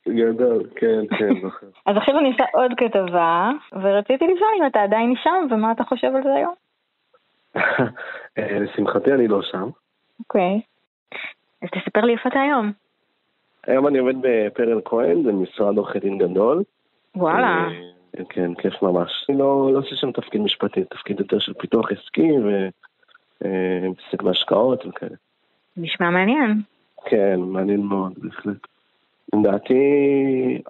גדול, 0.08 0.62
כן, 0.76 1.16
כן, 1.18 1.40
זוכר. 1.42 1.66
אז 1.86 1.96
עכשיו 1.96 2.18
אני 2.18 2.32
עושה 2.32 2.44
עוד 2.52 2.72
כתבה, 2.76 3.50
ורציתי 3.72 4.24
לשאול 4.24 4.50
אם 4.60 4.66
אתה 4.66 4.82
עדיין 4.82 5.14
שם, 5.22 5.46
ומה 5.50 5.72
אתה 5.72 5.84
חושב 5.84 6.16
על 6.16 6.22
זה 6.22 6.34
היום? 6.34 6.54
אה, 8.38 8.58
לשמחתי 8.58 9.12
אני 9.12 9.28
לא 9.28 9.42
שם. 9.42 9.68
אוקיי. 10.20 10.60
אז 11.62 11.68
תספר 11.70 12.00
לי 12.00 12.12
איפה 12.12 12.28
אתה 12.28 12.40
היום. 12.40 12.83
היום 13.66 13.86
אני 13.86 13.98
עובד 13.98 14.14
בפרל 14.20 14.80
כהן, 14.84 15.22
זה 15.22 15.32
משרד 15.32 15.76
עורכי 15.76 15.98
דין 15.98 16.18
גדול. 16.18 16.62
וואלה. 17.16 17.68
אה, 18.18 18.24
כן, 18.28 18.54
כיף 18.54 18.82
ממש. 18.82 19.26
אני 19.28 19.38
לא, 19.38 19.70
לא 19.72 19.78
עושה 19.78 19.96
שם 19.96 20.12
תפקיד 20.12 20.40
משפטי, 20.40 20.84
תפקיד 20.84 21.20
יותר 21.20 21.38
של 21.38 21.54
פיתוח 21.54 21.92
עסקי 21.92 22.30
ומתעסק 22.32 24.20
אה, 24.20 24.24
בהשקעות 24.24 24.86
וכאלה. 24.86 25.16
נשמע 25.76 26.10
מעניין. 26.10 26.60
כן, 27.04 27.40
מעניין 27.40 27.80
מאוד, 27.80 28.12
בהחלט. 28.16 28.66
לדעתי, 29.34 29.74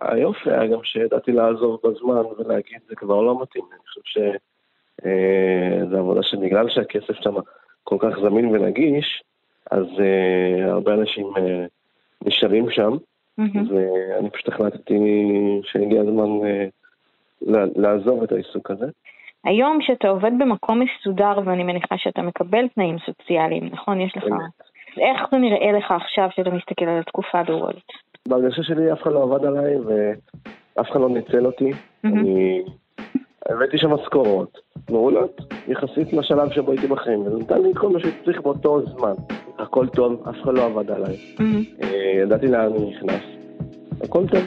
היופי 0.00 0.50
היה 0.50 0.66
גם 0.66 0.84
שידעתי 0.84 1.32
לעזוב 1.32 1.80
בזמן 1.84 2.22
ולהגיד 2.38 2.78
זה 2.88 2.96
כבר 2.96 3.20
לא 3.22 3.42
מתאים. 3.42 3.64
אני 3.72 3.80
חושב 3.86 4.00
שזו 4.04 5.94
אה, 5.94 5.98
עבודה 5.98 6.22
שבגלל 6.22 6.68
שהכסף 6.68 7.14
שם 7.14 7.34
כל 7.84 7.96
כך 8.00 8.18
זמין 8.22 8.46
ונגיש, 8.46 9.22
אז 9.70 9.86
הרבה 10.68 10.94
אנשים 10.94 11.26
נשארים 12.24 12.70
שם, 12.70 12.90
ואני 13.38 14.30
פשוט 14.30 14.48
החלטתי 14.48 14.98
שהגיע 15.62 16.00
הזמן 16.00 16.46
אה, 16.46 16.66
לעזוב 17.76 18.22
את 18.22 18.32
העיסוק 18.32 18.70
הזה. 18.70 18.86
היום 19.44 19.78
שאתה 19.80 20.08
עובד 20.08 20.30
במקום 20.38 20.80
מסודר, 20.80 21.38
ואני 21.44 21.62
מניחה 21.62 21.98
שאתה 21.98 22.22
מקבל 22.22 22.68
תנאים 22.68 22.96
סוציאליים, 23.06 23.68
נכון? 23.72 24.00
יש 24.00 24.16
לך... 24.16 24.24
איך 24.98 25.22
זה 25.30 25.38
נראה 25.38 25.72
לך 25.72 25.90
עכשיו 25.90 26.28
שאתה 26.30 26.50
מסתכל 26.50 26.84
על 26.84 26.98
התקופה 26.98 27.42
בוולט? 27.42 27.92
בהרגשה 28.28 28.62
שלי 28.62 28.92
אף 28.92 29.02
אחד 29.02 29.12
לא 29.12 29.22
עבד 29.22 29.44
עליי 29.44 29.76
ואף 29.76 30.90
אחד 30.90 31.00
לא 31.00 31.08
ניצל 31.08 31.46
אותי. 31.46 31.70
אני, 32.04 32.62
הבאתי 33.50 33.78
שם 33.78 33.90
משכורות 33.90 34.58
מעולות, 34.90 35.40
יחסית 35.68 36.12
לשלב 36.12 36.52
שבו 36.52 36.72
הייתי 36.72 36.86
בחיים, 36.86 37.20
וזה 37.20 37.36
נתן 37.36 37.62
לי 37.62 37.70
כל 37.74 37.88
מה 37.88 38.00
שצריך 38.00 38.40
באותו 38.42 38.80
זמן. 38.96 39.12
הכל 39.58 39.86
טוב, 39.88 40.28
אף 40.28 40.36
אחד 40.42 40.54
לא 40.54 40.64
עבד 40.64 40.90
עליי. 40.90 41.16
אה, 41.82 42.22
ידעתי 42.22 42.46
לאן 42.46 42.72
אני 42.72 42.90
נכנס, 42.90 43.22
הכל 44.02 44.24
טוב. 44.28 44.42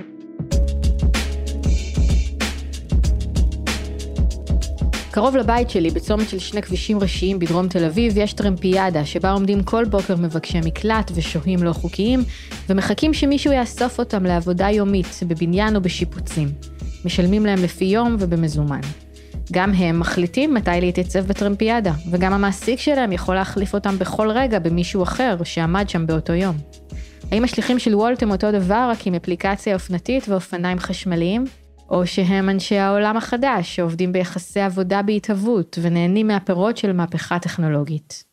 קרוב 5.11 5.37
לבית 5.37 5.69
שלי, 5.69 5.89
בצומת 5.89 6.29
של 6.29 6.39
שני 6.39 6.61
כבישים 6.61 6.99
ראשיים 6.99 7.39
בדרום 7.39 7.67
תל 7.67 7.85
אביב, 7.85 8.17
יש 8.17 8.33
טרמפיאדה, 8.33 9.05
שבה 9.05 9.31
עומדים 9.31 9.63
כל 9.63 9.85
בוקר 9.85 10.15
מבקשי 10.15 10.59
מקלט 10.65 11.11
ושוהים 11.15 11.63
לא 11.63 11.73
חוקיים, 11.73 12.19
ומחכים 12.69 13.13
שמישהו 13.13 13.53
יאסוף 13.53 13.99
אותם 13.99 14.23
לעבודה 14.23 14.69
יומית, 14.69 15.05
בבניין 15.27 15.75
או 15.75 15.81
בשיפוצים. 15.81 16.76
משלמים 17.05 17.45
להם 17.45 17.63
לפי 17.63 17.85
יום 17.85 18.15
ובמזומן. 18.19 18.81
גם 19.51 19.73
הם 19.73 19.99
מחליטים 19.99 20.53
מתי 20.53 20.71
להתייצב 20.79 21.19
בטרמפיאדה, 21.19 21.93
וגם 22.11 22.33
המעסיק 22.33 22.79
שלהם 22.79 23.11
יכול 23.11 23.35
להחליף 23.35 23.73
אותם 23.73 23.99
בכל 23.99 24.31
רגע 24.31 24.59
במישהו 24.59 25.03
אחר 25.03 25.37
שעמד 25.43 25.89
שם 25.89 26.07
באותו 26.07 26.33
יום. 26.33 26.55
האם 27.31 27.43
השליחים 27.43 27.79
של 27.79 27.95
וולט 27.95 28.23
הם 28.23 28.31
אותו 28.31 28.51
דבר, 28.51 28.87
רק 28.91 29.07
עם 29.07 29.15
אפליקציה 29.15 29.73
אופנתית 29.73 30.29
ואופניים 30.29 30.79
חשמליים? 30.79 31.45
או 31.89 32.07
שהם 32.07 32.49
אנשי 32.49 32.77
העולם 32.77 33.17
החדש, 33.17 33.75
שעובדים 33.75 34.11
ביחסי 34.11 34.59
עבודה 34.59 35.01
בהתהוות 35.01 35.79
ונהנים 35.81 36.27
מהפירות 36.27 36.77
של 36.77 36.93
מהפכה 36.93 37.39
טכנולוגית. 37.39 38.23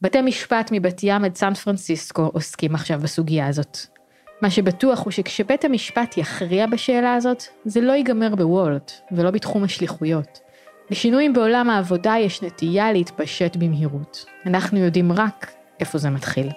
בתי 0.00 0.22
משפט 0.22 0.70
מבת 0.72 1.00
ים 1.02 1.24
עד 1.24 1.36
סן 1.36 1.54
פרנסיסקו 1.54 2.22
עוסקים 2.22 2.74
עכשיו 2.74 3.00
בסוגיה 3.02 3.46
הזאת. 3.46 3.78
מה 4.42 4.50
שבטוח 4.50 5.04
הוא 5.04 5.10
שכשבית 5.10 5.64
המשפט 5.64 6.16
יכריע 6.16 6.66
בשאלה 6.66 7.14
הזאת, 7.14 7.42
זה 7.64 7.80
לא 7.80 7.92
ייגמר 7.92 8.34
בוולט, 8.34 8.92
ולא 9.12 9.30
בתחום 9.30 9.64
השליחויות. 9.64 10.38
לשינויים 10.90 11.32
בעולם 11.32 11.70
העבודה 11.70 12.14
יש 12.20 12.42
נטייה 12.42 12.92
להתפשט 12.92 13.56
במהירות. 13.56 14.24
אנחנו 14.46 14.78
יודעים 14.78 15.12
רק 15.12 15.50
איפה 15.80 15.98
זה 15.98 16.10
מתחיל. 16.10 16.48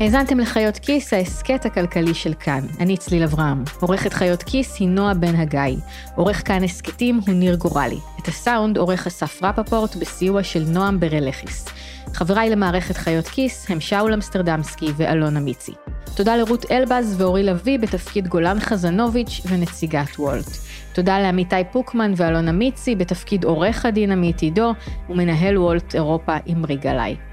האזנתם 0.00 0.40
לחיות 0.40 0.78
כיס, 0.78 1.12
ההסכת 1.12 1.66
הכלכלי 1.66 2.14
של 2.14 2.34
כאן. 2.34 2.60
אני 2.80 2.96
צליל 2.96 3.22
אברהם. 3.22 3.64
עורכת 3.80 4.12
חיות 4.12 4.42
כיס 4.42 4.80
היא 4.80 4.88
נועה 4.88 5.14
בן 5.14 5.34
הגיא. 5.34 5.76
עורך 6.16 6.48
כאן 6.48 6.64
הסכתים 6.64 7.20
הוא 7.26 7.34
ניר 7.34 7.54
גורלי. 7.54 7.98
את 8.22 8.28
הסאונד 8.28 8.78
עורך 8.78 9.06
אסף 9.06 9.42
רפפורט 9.42 9.96
בסיוע 9.96 10.42
של 10.42 10.62
נועם 10.68 11.00
ברלכיס. 11.00 11.79
חבריי 12.14 12.50
למערכת 12.50 12.96
חיות 12.96 13.28
כיס 13.28 13.70
הם 13.70 13.80
שאול 13.80 14.14
אמסטרדמסקי 14.14 14.92
ואלונה 14.96 15.40
מיצי. 15.40 15.72
תודה 16.16 16.36
לרות 16.36 16.70
אלבז 16.70 17.20
ואורי 17.20 17.42
לביא 17.42 17.78
בתפקיד 17.78 18.28
גולן 18.28 18.60
חזנוביץ' 18.60 19.40
ונציגת 19.48 20.18
וולט. 20.18 20.46
תודה 20.92 21.18
לעמיתי 21.18 21.56
פוקמן 21.72 22.12
ואלונה 22.16 22.52
מיצי 22.52 22.94
בתפקיד 22.94 23.44
עורך 23.44 23.86
הדין 23.86 24.12
עמית 24.12 24.40
עידו 24.40 24.74
ומנהל 25.08 25.58
וולט 25.58 25.94
אירופה 25.94 26.36
אמרי 26.52 26.76
גלאי. 26.76 27.29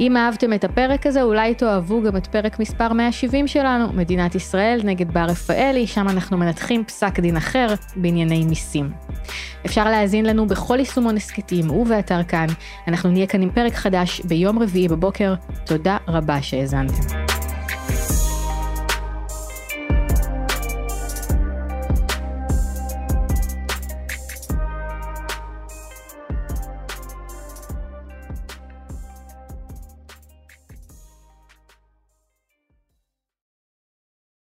אם 0.00 0.16
אהבתם 0.16 0.52
את 0.52 0.64
הפרק 0.64 1.06
הזה, 1.06 1.22
אולי 1.22 1.54
תאהבו 1.54 2.02
גם 2.02 2.16
את 2.16 2.26
פרק 2.26 2.60
מספר 2.60 2.92
170 2.92 3.46
שלנו, 3.46 3.92
מדינת 3.92 4.34
ישראל 4.34 4.80
נגד 4.84 5.12
בר 5.12 5.24
רפאלי, 5.24 5.86
שם 5.86 6.08
אנחנו 6.08 6.38
מנתחים 6.38 6.84
פסק 6.84 7.20
דין 7.20 7.36
אחר 7.36 7.66
בענייני 7.96 8.44
מיסים. 8.44 8.90
אפשר 9.66 9.84
להאזין 9.84 10.26
לנו 10.26 10.46
בכל 10.46 10.78
יישומון 10.78 11.16
הסכתים 11.16 11.70
ובאתר 11.70 12.22
כאן. 12.22 12.46
אנחנו 12.88 13.10
נהיה 13.10 13.26
כאן 13.26 13.42
עם 13.42 13.50
פרק 13.50 13.74
חדש 13.74 14.20
ביום 14.20 14.58
רביעי 14.58 14.88
בבוקר. 14.88 15.34
תודה 15.66 15.96
רבה 16.08 16.42
שהאזנתם. 16.42 17.31